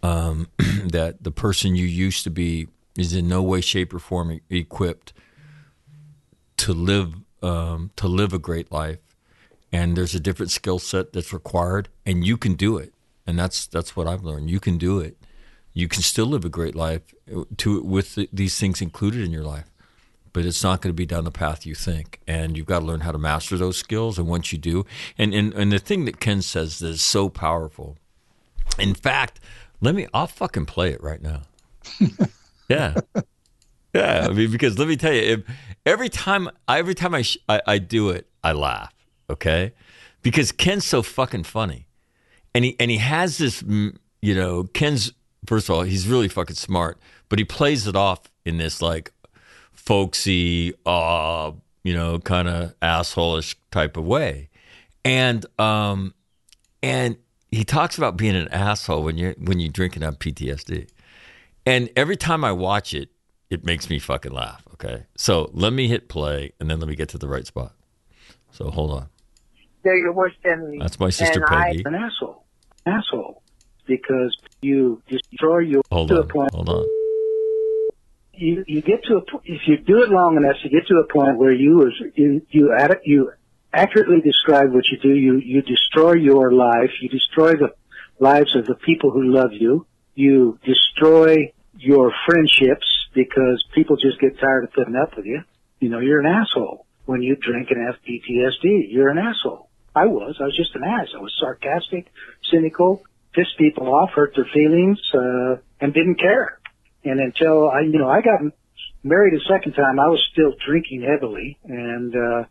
[0.02, 4.40] um, that the person you used to be is in no way, shape, or form
[4.50, 5.12] equipped
[6.58, 8.98] to live um, to live a great life.
[9.72, 12.92] And there's a different skill set that's required, and you can do it.
[13.26, 14.50] And that's that's what I've learned.
[14.50, 15.16] You can do it.
[15.72, 19.30] You can still live a great life uh, to with the, these things included in
[19.30, 19.71] your life
[20.32, 22.20] but it's not going to be down the path you think.
[22.26, 24.18] And you've got to learn how to master those skills.
[24.18, 24.86] And once you do,
[25.18, 27.96] and, and, and the thing that Ken says that is so powerful,
[28.78, 29.40] in fact,
[29.80, 31.42] let me, I'll fucking play it right now.
[32.68, 32.94] yeah.
[33.94, 34.26] Yeah.
[34.28, 35.40] I mean, because let me tell you, if,
[35.84, 38.94] every time, every time I, I, I do it, I laugh.
[39.28, 39.74] Okay.
[40.22, 41.88] Because Ken's so fucking funny.
[42.54, 45.12] And he, and he has this, you know, Ken's,
[45.46, 49.10] first of all, he's really fucking smart, but he plays it off in this like
[49.72, 51.52] folksy, uh,
[51.82, 54.48] you know, kind of assholeish type of way.
[55.04, 56.14] And um,
[56.82, 57.16] and
[57.50, 60.88] he talks about being an asshole when you're when you're drinking on PTSD.
[61.66, 63.10] And every time I watch it,
[63.50, 64.62] it makes me fucking laugh.
[64.74, 67.72] Okay, so let me hit play, and then let me get to the right spot.
[68.52, 69.08] So hold on.
[69.82, 70.78] They're your worst enemy.
[70.80, 71.84] That's my sister Peggy.
[71.84, 72.44] I, an asshole,
[72.86, 73.42] asshole,
[73.86, 76.54] because you destroy your hold to on, a point.
[76.54, 77.01] hold on
[78.34, 81.12] you you get to a if you do it long enough, you get to a
[81.12, 83.32] point where you you you add you
[83.72, 85.14] accurately describe what you do.
[85.14, 86.90] You you destroy your life.
[87.00, 87.74] You destroy the
[88.18, 89.86] lives of the people who love you.
[90.14, 95.42] You destroy your friendships because people just get tired of putting up with you.
[95.80, 98.86] You know, you're an asshole when you drink and have PTSD.
[98.90, 99.68] You're an asshole.
[99.94, 100.36] I was.
[100.40, 101.08] I was just an ass.
[101.14, 102.06] I was sarcastic,
[102.50, 103.02] cynical,
[103.34, 106.58] pissed people off, hurt their feelings, uh, and didn't care.
[107.04, 108.40] And until I, you know, I got
[109.02, 111.58] married a second time, I was still drinking heavily.
[111.64, 112.44] And, uh,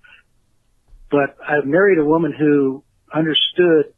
[1.09, 2.83] but I married a woman who
[3.13, 3.93] understood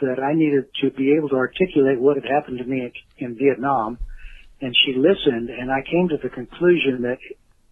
[0.00, 3.98] that I needed to be able to articulate what had happened to me in Vietnam.
[4.60, 7.18] And she listened and I came to the conclusion that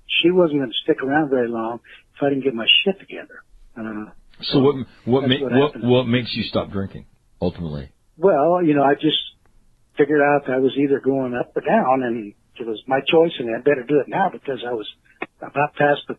[0.07, 1.81] she wasn't going to stick around very long
[2.15, 3.43] if I didn't get my shit together.
[3.77, 4.11] Uh,
[4.43, 4.75] so what
[5.05, 7.07] what ma- what, what, what makes you stop drinking
[7.41, 7.91] ultimately?
[8.19, 9.17] Well, you know, I just
[10.03, 13.55] figured out I was either going up or down, and it was my choice, and
[13.55, 14.87] I better do it now because I was
[15.41, 16.17] about past the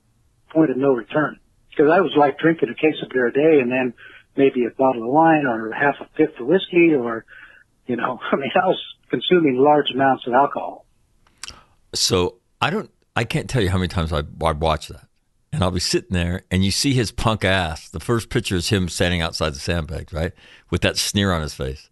[0.51, 1.39] point of no return.
[1.69, 3.93] Because I was like drinking a case of beer a day, and then
[4.37, 7.25] maybe a bottle of wine or half a fifth of whiskey, or
[7.87, 10.85] you know, I mean, I was consuming large amounts of alcohol.
[11.93, 15.07] So I don't, I can't tell you how many times I I watch that.
[15.51, 17.87] And I'll be sitting there, and you see his punk ass.
[17.89, 20.31] The first picture is him standing outside the sandbags, right,
[20.71, 21.91] with that sneer on his face.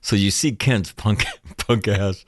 [0.00, 1.24] So you see Ken's punk
[1.56, 2.24] punk ass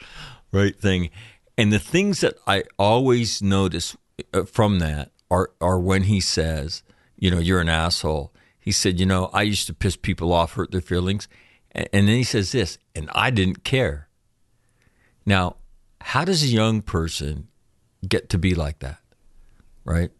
[0.52, 1.10] right thing,
[1.56, 3.96] and the things that I always notice
[4.32, 6.82] uh, from that are are when he says,
[7.16, 8.32] you know, you're an asshole.
[8.58, 11.26] He said, you know, I used to piss people off, hurt their feelings,
[11.72, 14.08] and, and then he says this, and I didn't care.
[15.26, 15.56] Now,
[16.00, 17.48] how does a young person
[18.06, 18.98] get to be like that?
[19.84, 20.10] Right?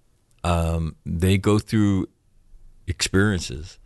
[0.45, 2.09] Um, they go through
[2.87, 3.79] experiences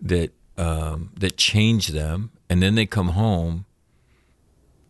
[0.00, 3.64] that um, that change them and then they come home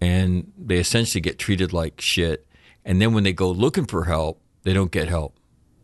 [0.01, 2.47] and they essentially get treated like shit.
[2.85, 5.39] And then when they go looking for help, they don't get help,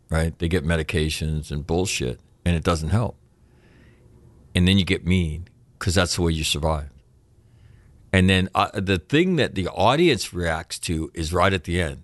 [0.09, 0.37] right?
[0.37, 3.17] They get medications and bullshit, and it doesn't help.
[4.55, 5.47] And then you get mean
[5.79, 6.89] because that's the way you survive.
[8.13, 12.03] And then uh, the thing that the audience reacts to is right at the end,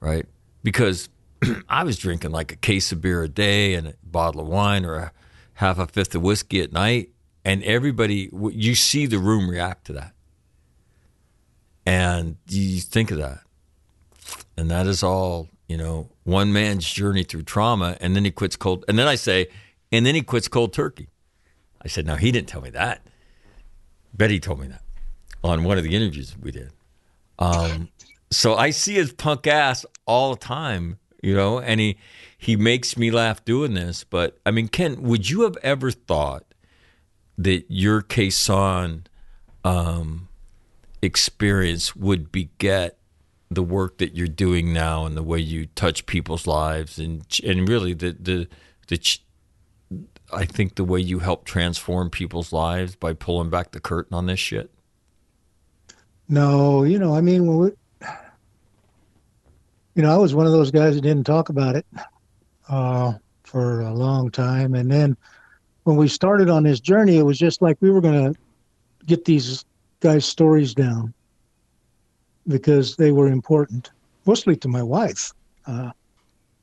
[0.00, 0.26] right?
[0.64, 1.08] Because
[1.68, 4.84] I was drinking like a case of beer a day and a bottle of wine
[4.84, 5.12] or a
[5.54, 7.10] half a fifth of whiskey at night
[7.44, 10.12] and everybody you see the room react to that.
[11.86, 13.40] And you think of that.
[14.56, 18.56] And that is all you know one man's journey through trauma and then he quits
[18.56, 19.46] cold and then i say
[19.92, 21.08] and then he quits cold turkey.
[21.82, 23.06] I said now he didn't tell me that.
[24.12, 24.82] Betty told me that
[25.42, 26.70] on one of the interviews we did.
[27.38, 27.88] Um,
[28.30, 31.96] so i see his punk ass all the time you know and he
[32.38, 36.44] he makes me laugh doing this but i mean ken would you have ever thought
[37.44, 39.02] that your Khe Sanh
[39.64, 40.28] um,
[41.00, 42.98] experience would beget
[43.50, 47.68] the work that you're doing now and the way you touch people's lives and and
[47.68, 48.48] really the the
[48.88, 49.18] the
[50.32, 54.26] I think the way you help transform people's lives by pulling back the curtain on
[54.26, 54.70] this shit.
[56.28, 57.72] No, you know, I mean, you
[59.96, 61.86] know, I was one of those guys that didn't talk about it
[62.68, 65.16] uh, for a long time, and then
[65.84, 68.40] when we started on this journey, it was just like we were going to
[69.06, 69.64] get these
[70.00, 71.12] guys' stories down
[72.48, 73.90] because they were important,
[74.26, 75.32] mostly to my wife.
[75.66, 75.92] Uh,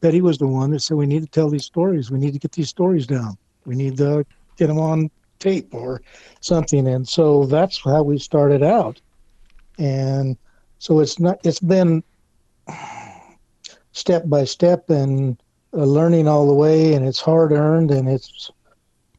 [0.01, 2.11] Betty was the one that said we need to tell these stories.
[2.11, 3.37] We need to get these stories down.
[3.65, 4.25] We need to
[4.57, 5.09] get them on
[5.39, 6.01] tape or
[6.41, 6.87] something.
[6.87, 9.01] And so that's how we started out.
[9.79, 10.37] And
[10.79, 11.39] so it's not.
[11.43, 12.03] It's been
[13.91, 15.41] step by step and
[15.73, 18.51] uh, learning all the way, and it's hard earned and it's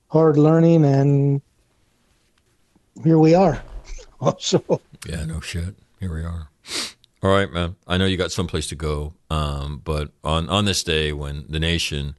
[0.09, 1.40] hard learning, and
[3.04, 3.62] here we are.
[4.20, 5.74] also, Yeah, no shit.
[6.00, 6.48] Here we are.
[7.22, 7.76] All right, man.
[7.86, 11.59] I know you got someplace to go, um, but on on this day when the
[11.59, 12.14] nation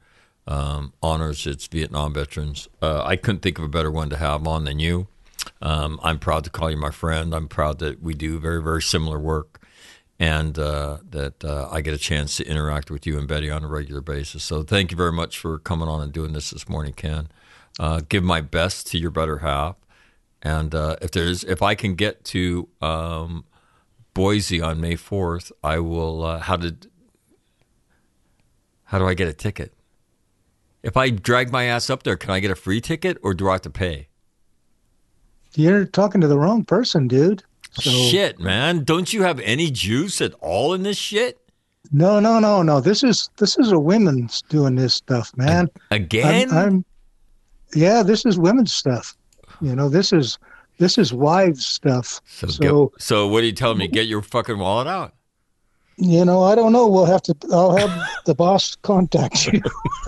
[0.46, 4.46] um, honors its Vietnam veterans, uh, I couldn't think of a better one to have
[4.46, 5.08] on than you.
[5.62, 7.34] Um, I'm proud to call you my friend.
[7.34, 9.66] I'm proud that we do very very similar work,
[10.20, 13.64] and uh, that uh, I get a chance to interact with you and Betty on
[13.64, 14.44] a regular basis.
[14.44, 17.30] So thank you very much for coming on and doing this this morning, Ken.
[17.80, 19.78] Uh, give my best to your better half.
[20.42, 23.46] And uh, if there's if I can get to um,
[24.14, 26.24] Boise on May fourth, I will.
[26.24, 26.88] Uh, how did?
[28.84, 29.74] How do I get a ticket?
[30.84, 33.50] If I drag my ass up there, can I get a free ticket or do
[33.50, 34.08] I have to pay?
[35.56, 37.44] you're talking to the wrong person, dude.
[37.72, 38.84] So, Shit, man!
[38.84, 41.40] Don't you have any juice at all in this shit?
[41.92, 42.82] No, no, no, no.
[42.82, 45.70] This is this is a women's doing this stuff, man.
[45.92, 46.52] Again?
[46.52, 46.86] I'm, I'm
[47.76, 49.16] yeah, this is women's stuff.
[49.62, 50.38] You know, this is
[50.78, 52.22] this is wives stuff.
[52.26, 53.88] So, So, get- so what are you telling me?
[53.88, 55.14] Get your fucking wallet out.
[55.98, 56.88] you know, I don't know.
[56.88, 57.36] We'll have to.
[57.52, 57.92] I'll have
[58.26, 59.62] the boss contact you.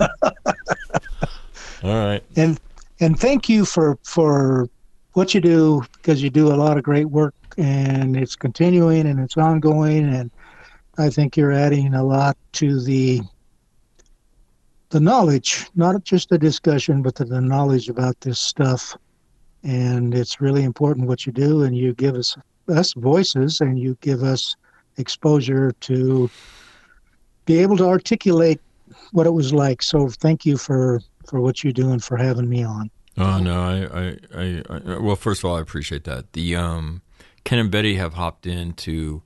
[1.84, 2.22] All right.
[2.36, 2.60] and
[3.00, 4.68] and thank you for for
[5.14, 9.18] what you do because you do a lot of great work and it's continuing and
[9.20, 10.30] it's ongoing and
[10.98, 13.20] I think you're adding a lot to the
[14.92, 18.94] the knowledge, not just the discussion, but the, the knowledge about this stuff.
[19.62, 22.36] And it's really important what you do, and you give us
[22.68, 24.54] us voices, and you give us
[24.98, 26.30] exposure to
[27.46, 28.60] be able to articulate
[29.12, 29.82] what it was like.
[29.82, 32.90] So thank you for for what you do and for having me on.
[33.16, 36.32] Oh no, I, I, I, I, well, first of all, I appreciate that.
[36.32, 37.02] The um,
[37.44, 39.22] Ken and Betty have hopped into,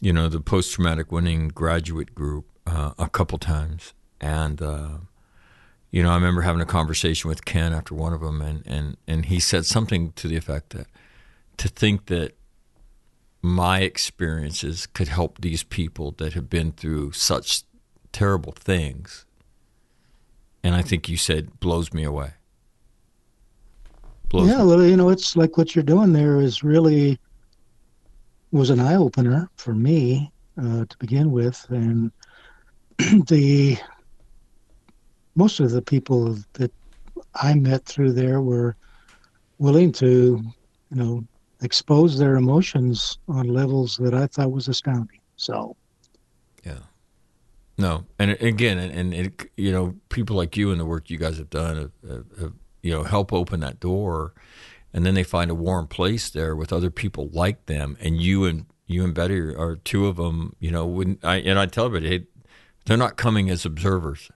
[0.00, 4.88] you know, the post traumatic winning graduate group uh, a couple times, and uh,
[5.90, 8.96] you know, I remember having a conversation with Ken after one of them, and and
[9.06, 10.86] and he said something to the effect that
[11.58, 12.34] to think that
[13.42, 17.64] my experiences could help these people that have been through such
[18.12, 19.26] terrible things,
[20.62, 22.30] and I think you said blows me away.
[24.30, 27.18] Blows yeah, well, you know, it's like what you're doing there is really
[28.50, 32.12] was an eye opener for me uh, to begin with, and
[33.26, 33.76] the
[35.34, 36.72] most of the people that
[37.34, 38.76] I met through there were
[39.58, 40.42] willing to,
[40.90, 41.24] you know,
[41.62, 45.20] expose their emotions on levels that I thought was astounding.
[45.36, 45.76] So,
[46.64, 46.78] Yeah.
[47.78, 51.16] No, and again, and, and it, you know, people like you and the work you
[51.16, 52.52] guys have done, have, have,
[52.82, 54.34] you know, help open that door,
[54.92, 58.44] and then they find a warm place there with other people like them, and you
[58.44, 60.54] and you and Betty are, are two of them.
[60.60, 62.26] You know, when I and I tell everybody, hey,
[62.84, 64.30] they're not coming as observers;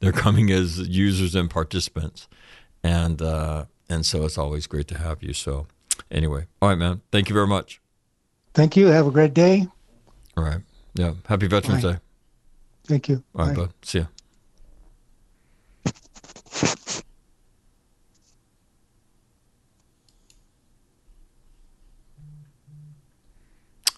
[0.00, 2.28] they're coming as users and participants,
[2.82, 5.32] and uh, and so it's always great to have you.
[5.32, 5.66] So,
[6.10, 7.80] anyway, all right, man, thank you very much.
[8.54, 8.86] thank you.
[8.86, 9.66] Have a great day.
[10.36, 10.60] All right,
[10.94, 11.92] yeah, happy Veterans Bye.
[11.92, 11.98] Day.
[12.86, 13.22] Thank you.
[13.34, 13.62] All right, Bye.
[13.66, 13.74] bud.
[13.82, 14.06] See ya.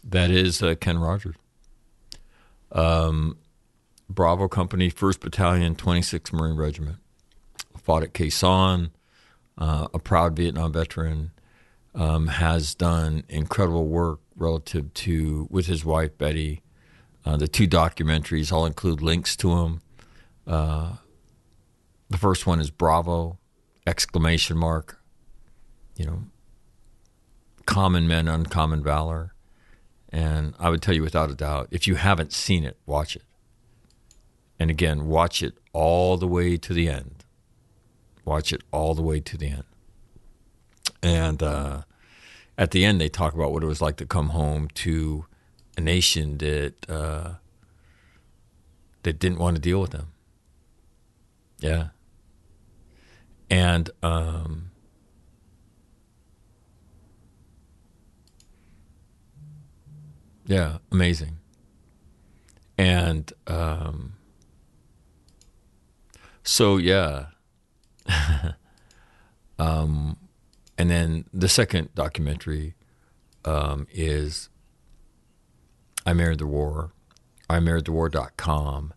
[0.05, 1.37] That is uh, Ken Rogers.
[2.73, 3.39] Um,
[4.11, 6.97] Bravo Company, 1st Battalion, 26th Marine Regiment.
[7.79, 8.91] Fought at Khe Sanh,
[9.57, 11.31] uh, a proud Vietnam veteran,
[11.95, 16.63] um, has done incredible work relative to, with his wife, Betty,
[17.25, 19.83] uh, the two documentaries, I'll include links to them.
[20.47, 20.97] Uh,
[22.09, 23.39] the first one is Bravo,
[23.87, 25.01] exclamation mark.
[25.97, 26.23] You know,
[27.67, 29.35] common men, uncommon valor.
[30.09, 33.23] And I would tell you without a doubt, if you haven't seen it, watch it.
[34.61, 37.25] And again, watch it all the way to the end.
[38.27, 39.65] Watch it all the way to the end.
[41.03, 41.83] And uh,
[42.59, 45.25] at the end, they talk about what it was like to come home to
[45.79, 47.35] a nation that uh,
[49.03, 50.09] that didn't want to deal with them.
[51.59, 51.89] Yeah,
[53.49, 54.71] and um,
[60.47, 61.39] yeah, amazing.
[62.77, 64.15] And um,
[66.43, 67.27] so yeah,
[69.59, 70.17] um,
[70.79, 72.75] and then the second documentary
[73.45, 74.49] um, is
[76.07, 76.93] I Married the War,
[77.49, 78.95] I Married the War.com.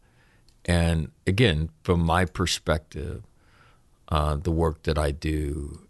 [0.66, 3.24] and again, from my perspective,
[4.10, 5.88] uh, the work that I do,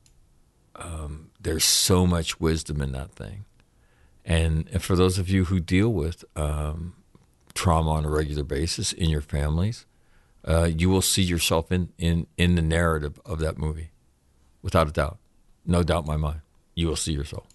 [0.75, 3.45] um, there's so much wisdom in that thing.
[4.25, 6.95] And, and for those of you who deal with um,
[7.53, 9.85] trauma on a regular basis in your families,
[10.47, 13.91] uh, you will see yourself in, in, in the narrative of that movie,
[14.61, 15.17] without a doubt.
[15.65, 16.41] No doubt in my mind.
[16.75, 17.47] You will see yourself.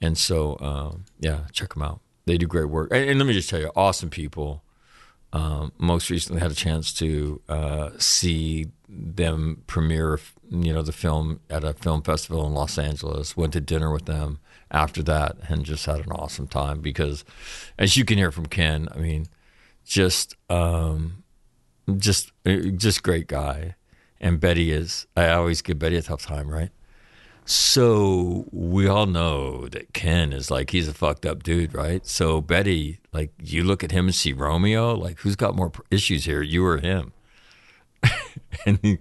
[0.00, 2.00] And so, um, yeah, check them out.
[2.24, 2.90] They do great work.
[2.92, 4.62] And, and let me just tell you, awesome people.
[5.32, 10.18] Um, most recently had a chance to uh, see them premiere,
[10.50, 13.36] you know, the film at a film festival in Los Angeles.
[13.36, 14.40] Went to dinner with them
[14.70, 16.80] after that, and just had an awesome time.
[16.80, 17.24] Because,
[17.78, 19.26] as you can hear from Ken, I mean,
[19.84, 21.19] just, um,
[21.98, 22.32] just,
[22.76, 23.74] just great guy.
[24.20, 25.06] And Betty is.
[25.16, 26.70] I always give Betty a tough time, right?
[27.46, 32.06] So we all know that Ken is like he's a fucked up dude, right?
[32.06, 36.26] So Betty, like you look at him and see Romeo, like who's got more issues
[36.26, 37.12] here, you or him?
[38.66, 38.98] and he,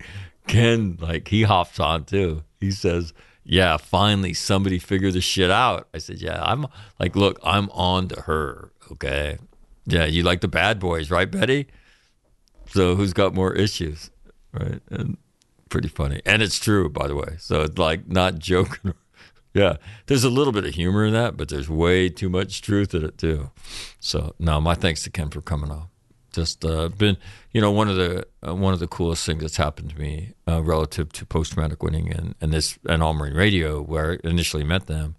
[0.47, 2.43] Ken, like he hops on too.
[2.59, 3.13] He says,
[3.43, 6.65] "Yeah, finally somebody figured this shit out." I said, "Yeah, I'm
[6.99, 9.37] like, look, I'm on to her, okay?
[9.85, 11.67] Yeah, you like the bad boys, right, Betty?
[12.71, 14.11] So who's got more issues,
[14.53, 15.17] right?" And
[15.69, 16.21] pretty funny.
[16.25, 17.35] And it's true, by the way.
[17.37, 18.93] So it's like not joking.
[19.53, 19.77] yeah.
[20.07, 23.05] There's a little bit of humor in that, but there's way too much truth in
[23.05, 23.51] it too.
[23.99, 25.87] So no, my thanks to Ken for coming on.
[26.31, 27.17] Just uh, been,
[27.53, 30.33] you know, one of the uh, one of the coolest things that's happened to me
[30.47, 34.27] uh, relative to post traumatic winning and and this and All Marine Radio, where I
[34.27, 35.15] initially met them,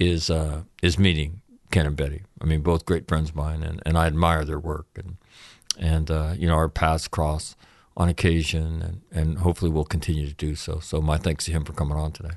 [0.00, 2.22] is uh, is meeting Ken and Betty.
[2.40, 5.18] I mean, both great friends of mine, and, and I admire their work and
[5.78, 7.56] and uh, you know our paths cross
[7.96, 10.78] on occasion, and, and hopefully we'll continue to do so.
[10.80, 12.36] So, my thanks to him for coming on today.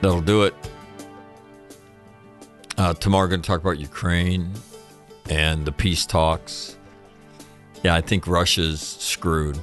[0.00, 0.54] That'll do it.
[2.76, 4.52] Uh, tomorrow, we're going to talk about Ukraine
[5.28, 6.76] and the peace talks.
[7.82, 9.58] Yeah, I think Russia's screwed.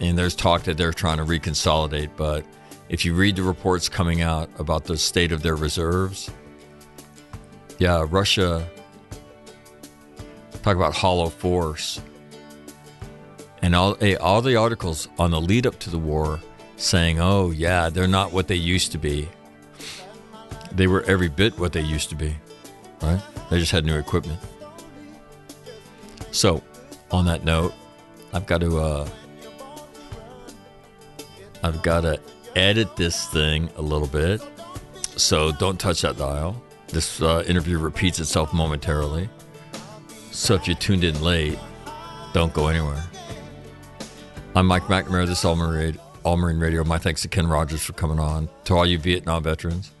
[0.00, 2.10] And there's talk that they're trying to reconsolidate.
[2.16, 2.46] But
[2.90, 6.28] if you read the reports coming out about the state of their reserves,
[7.78, 8.68] yeah, Russia.
[10.62, 12.02] Talk about hollow force.
[13.62, 16.40] And all, hey, all the articles on the lead up to the war
[16.76, 19.28] saying, oh, yeah, they're not what they used to be.
[20.72, 22.36] They were every bit what they used to be,
[23.02, 23.20] right?
[23.50, 24.40] They just had new equipment.
[26.32, 26.62] So,
[27.10, 27.72] on that note,
[28.32, 29.08] I've got to, uh,
[31.62, 32.20] I've got to
[32.56, 34.42] edit this thing a little bit.
[35.16, 36.60] So don't touch that dial.
[36.88, 39.28] This uh, interview repeats itself momentarily.
[40.32, 41.58] So if you tuned in late,
[42.32, 43.02] don't go anywhere.
[44.56, 45.26] I'm Mike McNamara.
[45.26, 46.82] This is All Marine, All Marine Radio.
[46.82, 48.48] My thanks to Ken Rogers for coming on.
[48.64, 49.92] To all you Vietnam veterans,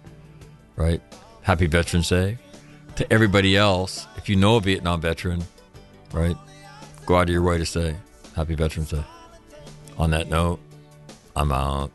[0.76, 1.00] right?
[1.42, 2.38] Happy Veterans Day.
[2.96, 5.44] To everybody else, if you know a Vietnam veteran,
[6.12, 6.36] right?
[7.06, 7.94] Go out of your way to say
[8.34, 9.04] Happy Veterans Day.
[9.98, 10.60] On that note,
[11.36, 11.90] I'm out.